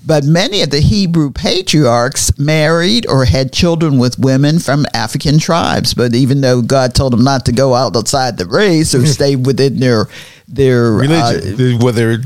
But 0.03 0.23
many 0.23 0.61
of 0.63 0.71
the 0.71 0.79
Hebrew 0.79 1.31
patriarchs 1.31 2.37
married 2.39 3.05
or 3.07 3.25
had 3.25 3.53
children 3.53 3.99
with 3.99 4.17
women 4.17 4.57
from 4.57 4.85
African 4.93 5.37
tribes. 5.37 5.93
But 5.93 6.15
even 6.15 6.41
though 6.41 6.61
God 6.61 6.95
told 6.95 7.13
them 7.13 7.23
not 7.23 7.45
to 7.45 7.51
go 7.51 7.75
out 7.75 7.95
outside 7.95 8.37
the 8.37 8.47
race 8.47 8.95
or 8.95 9.05
stay 9.05 9.35
within 9.35 9.79
their 9.79 10.07
their 10.47 10.91
religion, 10.91 11.77
uh, 11.77 11.85
whether 11.85 12.17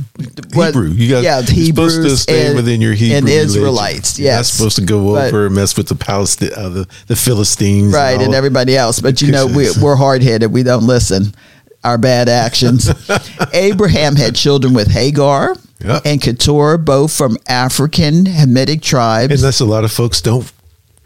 Hebrew, 0.52 0.88
you 0.88 1.10
got 1.10 1.24
yeah, 1.24 1.42
Hebrews 1.42 1.68
supposed 1.68 2.02
to 2.02 2.18
stay 2.18 2.48
and, 2.48 2.56
within 2.56 2.82
your 2.82 2.94
Hebrew 2.94 3.18
and 3.18 3.26
religion. 3.26 3.46
Israelites. 3.46 4.18
You're 4.18 4.26
yes, 4.26 4.38
not 4.38 4.46
supposed 4.46 4.76
to 4.78 4.86
go 4.86 5.14
but, 5.14 5.28
over 5.28 5.46
and 5.46 5.56
mess 5.56 5.78
with 5.78 5.90
the 5.90 5.96
Palestine, 5.96 6.52
uh, 6.56 6.70
the, 6.70 6.88
the 7.08 7.16
Philistines, 7.16 7.94
right, 7.94 8.14
and, 8.14 8.24
and 8.24 8.34
everybody 8.34 8.76
else. 8.76 9.00
But 9.00 9.22
you 9.22 9.32
know, 9.32 9.46
we, 9.46 9.68
we're 9.82 9.96
hard 9.96 10.24
headed. 10.24 10.52
We 10.52 10.64
don't 10.64 10.88
listen. 10.88 11.36
Our 11.84 12.00
bad 12.00 12.30
actions. 12.30 12.90
Abraham 13.54 14.16
had 14.16 14.34
children 14.34 14.74
with 14.74 14.90
Hagar 14.90 15.56
Yep. 15.80 16.04
and 16.06 16.22
Keturah, 16.22 16.80
both 16.80 17.16
from 17.16 17.38
African 17.48 18.26
Hamitic 18.26 18.82
tribes. 18.82 19.34
And 19.34 19.42
that's 19.42 19.60
a 19.60 19.66
lot 19.66 19.84
of 19.84 19.92
folks 19.92 20.22
don't 20.22 20.52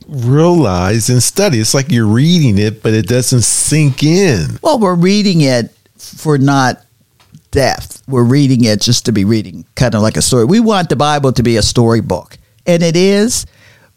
realize 0.08 1.10
and 1.10 1.22
study. 1.22 1.60
It's 1.60 1.74
like 1.74 1.92
you're 1.92 2.08
reading 2.08 2.58
it, 2.58 2.84
but 2.84 2.94
it 2.94 3.08
doesn't 3.08 3.42
sink 3.42 4.04
in. 4.04 4.60
Well, 4.62 4.80
we're 4.80 4.96
reading 4.96 5.42
it 5.42 5.72
for 5.98 6.38
not 6.38 6.84
depth. 7.52 8.04
We're 8.08 8.24
reading 8.24 8.64
it 8.64 8.82
just 8.82 9.06
to 9.06 9.12
be 9.12 9.26
reading, 9.26 9.66
kind 9.76 9.96
of 9.96 10.02
like 10.02 10.18
a 10.18 10.22
story. 10.22 10.46
We 10.46 10.60
want 10.60 10.90
the 10.90 10.96
Bible 10.96 11.32
to 11.34 11.44
be 11.44 11.58
a 11.58 11.62
storybook, 11.62 12.38
and 12.66 12.84
it 12.84 12.96
is. 12.96 13.46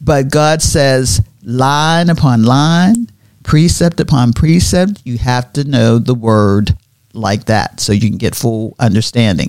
But 0.00 0.30
God 0.30 0.62
says, 0.62 1.22
line 1.44 2.10
upon 2.10 2.44
line, 2.44 3.08
precept 3.44 4.00
upon 4.00 4.32
precept, 4.32 5.00
you 5.04 5.18
have 5.18 5.52
to 5.54 5.64
know 5.64 5.98
the 5.98 6.14
word 6.14 6.76
like 7.14 7.44
that 7.44 7.78
so 7.80 7.92
you 7.92 8.08
can 8.08 8.18
get 8.18 8.34
full 8.34 8.74
understanding. 8.78 9.48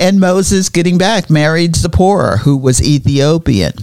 And 0.00 0.18
Moses, 0.18 0.70
getting 0.70 0.96
back, 0.96 1.28
married 1.28 1.76
Zipporah, 1.76 2.38
who 2.38 2.56
was 2.56 2.82
Ethiopian. 2.82 3.74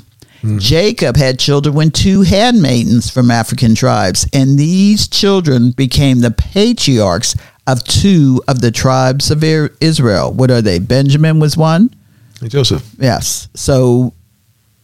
Mm. 0.41 0.59
Jacob 0.59 1.15
had 1.15 1.37
children 1.37 1.75
with 1.75 1.93
two 1.93 2.23
handmaidens 2.23 3.09
from 3.09 3.29
African 3.29 3.75
tribes, 3.75 4.27
and 4.33 4.57
these 4.57 5.07
children 5.07 5.71
became 5.71 6.21
the 6.21 6.31
patriarchs 6.31 7.35
of 7.67 7.83
two 7.83 8.41
of 8.47 8.61
the 8.61 8.71
tribes 8.71 9.29
of 9.29 9.43
Israel. 9.43 10.33
What 10.33 10.49
are 10.49 10.61
they? 10.61 10.79
Benjamin 10.79 11.39
was 11.39 11.55
one. 11.55 11.93
And 12.41 12.49
Joseph. 12.49 12.87
Yes. 12.97 13.47
So 13.53 14.13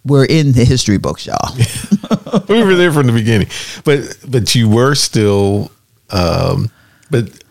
we're 0.05 0.25
in 0.25 0.51
the 0.51 0.65
history 0.65 0.97
books, 0.97 1.25
y'all. 1.25 1.55
we 2.47 2.63
were 2.63 2.75
there 2.75 2.91
from 2.91 3.07
the 3.07 3.13
beginning, 3.13 3.47
but 3.83 4.17
but 4.27 4.53
you 4.53 4.69
were 4.69 4.95
still, 4.95 5.71
um, 6.09 6.69
but 7.09 7.42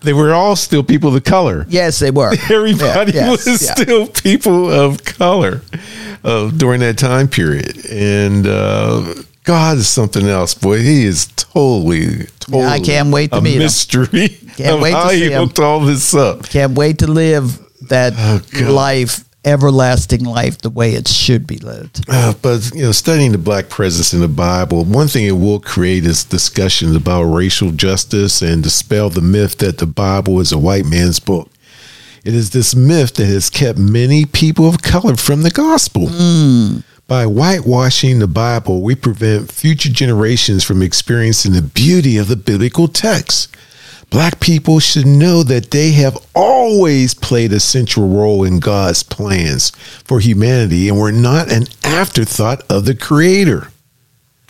they 0.00 0.12
were 0.12 0.32
all 0.32 0.56
still 0.56 0.82
people 0.82 1.14
of 1.16 1.24
color. 1.24 1.66
Yes, 1.68 1.98
they 1.98 2.10
were. 2.10 2.32
Everybody 2.50 3.12
yeah, 3.12 3.30
yes, 3.30 3.46
was 3.46 3.62
yeah. 3.62 3.74
still 3.74 4.06
people 4.08 4.70
of 4.70 5.04
color 5.04 5.62
uh, 6.24 6.50
during 6.50 6.80
that 6.80 6.98
time 6.98 7.28
period, 7.28 7.84
and 7.90 8.46
uh, 8.46 9.14
God 9.44 9.78
is 9.78 9.88
something 9.88 10.26
else, 10.26 10.54
boy. 10.54 10.78
He 10.78 11.04
is 11.04 11.26
totally, 11.36 12.26
totally. 12.40 12.62
Yeah, 12.62 12.70
I 12.70 12.80
can't 12.80 13.10
wait 13.12 13.30
to 13.32 13.38
a 13.38 13.40
meet 13.42 13.58
mystery 13.58 14.28
him. 14.28 14.48
Can't 14.56 14.74
of 14.76 14.80
wait 14.80 14.92
to 14.92 15.08
see 15.10 15.20
he 15.24 15.30
him. 15.32 15.42
hooked 15.42 15.58
all 15.58 15.80
this 15.80 16.14
up. 16.14 16.48
Can't 16.48 16.76
wait 16.76 16.98
to 16.98 17.06
live 17.06 17.58
that 17.88 18.14
Oh, 18.16 18.72
life, 18.72 19.24
everlasting 19.46 20.24
life, 20.24 20.58
the 20.58 20.70
way 20.70 20.92
it 20.92 21.08
should 21.08 21.46
be 21.46 21.58
lived. 21.58 22.04
Uh, 22.08 22.34
but 22.42 22.70
you 22.74 22.82
know, 22.82 22.92
studying 22.92 23.32
the 23.32 23.38
black 23.38 23.68
presence 23.68 24.12
in 24.12 24.20
the 24.20 24.28
Bible, 24.28 24.84
one 24.84 25.08
thing 25.08 25.24
it 25.24 25.32
will 25.32 25.60
create 25.60 26.04
is 26.04 26.24
discussions 26.24 26.94
about 26.96 27.22
racial 27.22 27.70
justice 27.70 28.42
and 28.42 28.62
dispel 28.62 29.08
the 29.08 29.20
myth 29.20 29.58
that 29.58 29.78
the 29.78 29.86
Bible 29.86 30.40
is 30.40 30.52
a 30.52 30.58
white 30.58 30.84
man's 30.84 31.20
book. 31.20 31.48
It 32.24 32.34
is 32.34 32.50
this 32.50 32.74
myth 32.74 33.14
that 33.14 33.26
has 33.26 33.48
kept 33.48 33.78
many 33.78 34.26
people 34.26 34.68
of 34.68 34.82
color 34.82 35.14
from 35.16 35.42
the 35.42 35.50
gospel. 35.50 36.08
By 37.06 37.24
whitewashing 37.24 38.18
the 38.18 38.26
Bible, 38.26 38.82
we 38.82 38.96
prevent 38.96 39.52
future 39.52 39.90
generations 39.90 40.64
from 40.64 40.82
experiencing 40.82 41.52
the 41.52 41.62
beauty 41.62 42.16
of 42.16 42.26
the 42.26 42.34
biblical 42.34 42.88
text. 42.88 43.55
Black 44.10 44.40
people 44.40 44.78
should 44.78 45.06
know 45.06 45.42
that 45.42 45.70
they 45.72 45.90
have 45.92 46.16
always 46.34 47.12
played 47.12 47.52
a 47.52 47.60
central 47.60 48.08
role 48.08 48.44
in 48.44 48.60
God's 48.60 49.02
plans 49.02 49.70
for 50.04 50.20
humanity 50.20 50.88
and 50.88 50.98
were 50.98 51.12
not 51.12 51.50
an 51.50 51.64
afterthought 51.84 52.62
of 52.70 52.84
the 52.84 52.94
Creator. 52.94 53.68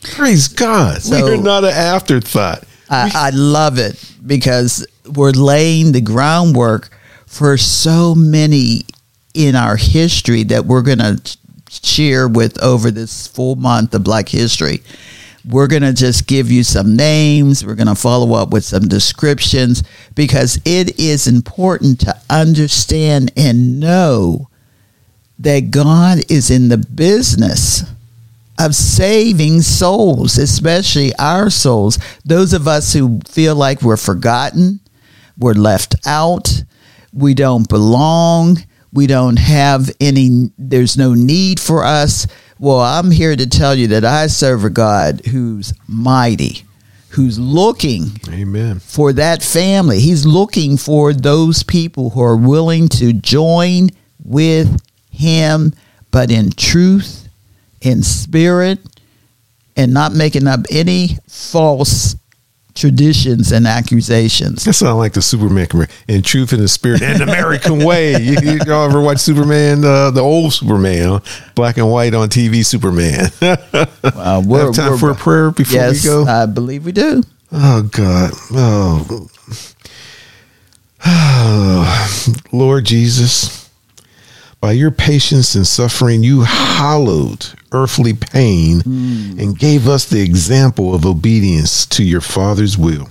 Praise 0.02 0.46
God. 0.48 1.02
So- 1.02 1.24
we 1.24 1.32
are 1.38 1.42
not 1.42 1.64
an 1.64 1.70
afterthought. 1.70 2.64
I, 2.88 3.10
I 3.14 3.30
love 3.30 3.78
it 3.78 4.00
because 4.24 4.86
we're 5.14 5.32
laying 5.32 5.90
the 5.92 6.00
groundwork 6.00 6.90
for 7.26 7.56
so 7.56 8.14
many 8.14 8.82
in 9.34 9.56
our 9.56 9.76
history 9.76 10.44
that 10.44 10.66
we're 10.66 10.82
going 10.82 10.98
to 10.98 11.36
share 11.68 12.28
with 12.28 12.62
over 12.62 12.90
this 12.92 13.26
full 13.26 13.56
month 13.56 13.92
of 13.94 14.04
Black 14.04 14.28
History. 14.28 14.82
We're 15.48 15.68
going 15.68 15.82
to 15.82 15.92
just 15.92 16.26
give 16.26 16.50
you 16.50 16.64
some 16.64 16.96
names. 16.96 17.64
We're 17.64 17.76
going 17.76 17.86
to 17.86 17.94
follow 17.94 18.34
up 18.34 18.50
with 18.50 18.64
some 18.64 18.88
descriptions 18.88 19.84
because 20.14 20.60
it 20.64 20.98
is 20.98 21.28
important 21.28 22.00
to 22.00 22.16
understand 22.28 23.32
and 23.36 23.78
know 23.78 24.48
that 25.38 25.70
God 25.70 26.20
is 26.28 26.50
in 26.50 26.68
the 26.68 26.78
business 26.78 27.84
of 28.58 28.74
saving 28.74 29.62
souls, 29.62 30.38
especially 30.38 31.14
our 31.16 31.50
souls. 31.50 31.98
Those 32.24 32.52
of 32.52 32.66
us 32.66 32.92
who 32.92 33.20
feel 33.28 33.54
like 33.54 33.82
we're 33.82 33.96
forgotten, 33.96 34.80
we're 35.38 35.52
left 35.52 35.94
out, 36.06 36.64
we 37.12 37.34
don't 37.34 37.68
belong, 37.68 38.58
we 38.92 39.06
don't 39.06 39.38
have 39.38 39.90
any, 40.00 40.50
there's 40.56 40.96
no 40.96 41.12
need 41.14 41.60
for 41.60 41.84
us. 41.84 42.26
Well, 42.58 42.80
I'm 42.80 43.10
here 43.10 43.36
to 43.36 43.46
tell 43.46 43.74
you 43.74 43.88
that 43.88 44.04
I 44.04 44.28
serve 44.28 44.64
a 44.64 44.70
God 44.70 45.26
who's 45.26 45.74
mighty, 45.86 46.64
who's 47.10 47.38
looking 47.38 48.12
Amen. 48.30 48.78
for 48.78 49.12
that 49.12 49.42
family. 49.42 50.00
He's 50.00 50.24
looking 50.24 50.78
for 50.78 51.12
those 51.12 51.62
people 51.62 52.10
who 52.10 52.22
are 52.22 52.36
willing 52.36 52.88
to 52.90 53.12
join 53.12 53.90
with 54.24 54.80
him, 55.10 55.74
but 56.10 56.30
in 56.30 56.50
truth, 56.50 57.28
in 57.82 58.02
spirit, 58.02 58.78
and 59.76 59.92
not 59.92 60.14
making 60.14 60.46
up 60.46 60.60
any 60.70 61.18
false 61.28 62.16
traditions 62.76 63.50
and 63.52 63.66
accusations. 63.66 64.64
That 64.64 64.74
sounds 64.74 64.98
like 64.98 65.14
the 65.14 65.22
Superman. 65.22 65.66
In 66.06 66.22
truth 66.22 66.52
and 66.52 66.62
the 66.62 66.68
spirit 66.68 67.02
and 67.02 67.22
American 67.22 67.84
way. 67.84 68.20
You, 68.20 68.36
you, 68.42 68.58
y'all 68.66 68.88
ever 68.88 69.00
watch 69.00 69.18
Superman, 69.18 69.84
uh, 69.84 70.10
the 70.10 70.20
old 70.20 70.52
Superman, 70.52 71.20
black 71.54 71.78
and 71.78 71.90
white 71.90 72.14
on 72.14 72.28
TV 72.28 72.64
Superman? 72.64 73.30
Uh, 74.02 74.42
we're, 74.44 74.66
Have 74.66 74.74
time 74.74 74.98
for 74.98 75.10
a 75.10 75.14
prayer 75.14 75.50
before 75.50 75.74
yes, 75.74 76.02
we 76.02 76.08
go? 76.08 76.24
I 76.24 76.46
believe 76.46 76.84
we 76.84 76.92
do. 76.92 77.22
Oh 77.52 77.82
God. 77.82 78.30
Oh. 78.52 79.28
Lord 82.52 82.84
Jesus, 82.84 83.65
by 84.66 84.72
your 84.72 84.90
patience 84.90 85.54
and 85.54 85.64
suffering, 85.64 86.24
you 86.24 86.40
hallowed 86.40 87.46
earthly 87.70 88.12
pain 88.12 88.80
mm. 88.80 89.40
and 89.40 89.56
gave 89.56 89.86
us 89.86 90.06
the 90.06 90.20
example 90.20 90.92
of 90.92 91.06
obedience 91.06 91.86
to 91.86 92.02
your 92.02 92.20
Father's 92.20 92.76
will. 92.76 93.08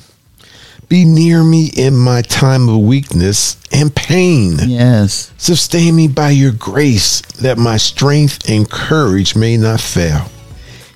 Be 0.89 1.05
near 1.05 1.45
me 1.45 1.71
in 1.77 1.95
my 1.95 2.23
time 2.23 2.67
of 2.67 2.79
weakness 2.79 3.55
and 3.71 3.95
pain. 3.95 4.57
Yes. 4.65 5.31
Sustain 5.37 5.95
me 5.95 6.09
by 6.09 6.31
your 6.31 6.51
grace 6.51 7.21
that 7.39 7.57
my 7.57 7.77
strength 7.77 8.49
and 8.49 8.69
courage 8.69 9.33
may 9.33 9.55
not 9.55 9.79
fail. 9.79 10.29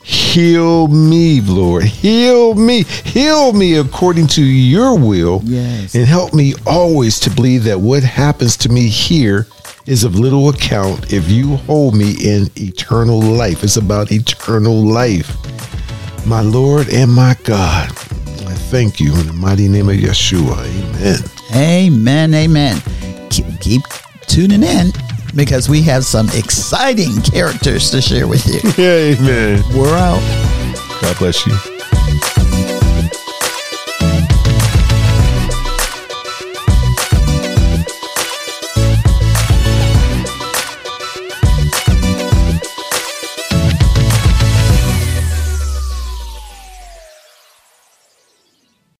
Heal 0.03 0.89
me, 0.89 1.39
Lord. 1.39 1.85
Heal 1.85 2.55
me. 2.55 2.83
Heal 2.83 3.53
me 3.53 3.77
according 3.77 4.27
to 4.27 4.43
your 4.43 4.99
will. 4.99 5.39
Yes. 5.45 5.95
And 5.95 6.05
help 6.05 6.33
me 6.33 6.53
always 6.67 7.17
to 7.21 7.29
believe 7.29 7.63
that 7.63 7.79
what 7.79 8.03
happens 8.03 8.57
to 8.57 8.69
me 8.69 8.89
here 8.89 9.47
is 9.89 10.03
of 10.03 10.13
little 10.13 10.49
account 10.49 11.11
if 11.11 11.29
you 11.31 11.55
hold 11.55 11.95
me 11.95 12.11
in 12.23 12.47
eternal 12.55 13.19
life. 13.19 13.63
It's 13.63 13.77
about 13.77 14.11
eternal 14.11 14.75
life. 14.75 15.35
My 16.27 16.41
Lord 16.41 16.89
and 16.93 17.11
my 17.11 17.35
God, 17.43 17.89
I 17.89 18.53
thank 18.69 18.99
you 18.99 19.11
in 19.19 19.25
the 19.25 19.33
mighty 19.33 19.67
name 19.67 19.89
of 19.89 19.95
Yeshua. 19.95 20.63
Amen. 20.63 21.19
Amen. 21.55 22.33
Amen. 22.35 22.81
Keep, 23.31 23.59
keep 23.61 23.81
tuning 24.27 24.61
in 24.61 24.91
because 25.35 25.67
we 25.67 25.81
have 25.81 26.05
some 26.05 26.29
exciting 26.35 27.19
characters 27.23 27.89
to 27.89 27.99
share 27.99 28.27
with 28.27 28.45
you. 28.45 28.59
Amen. 28.83 29.63
We're 29.75 29.95
out. 29.95 30.21
God 31.01 31.17
bless 31.17 31.47
you. 31.47 31.78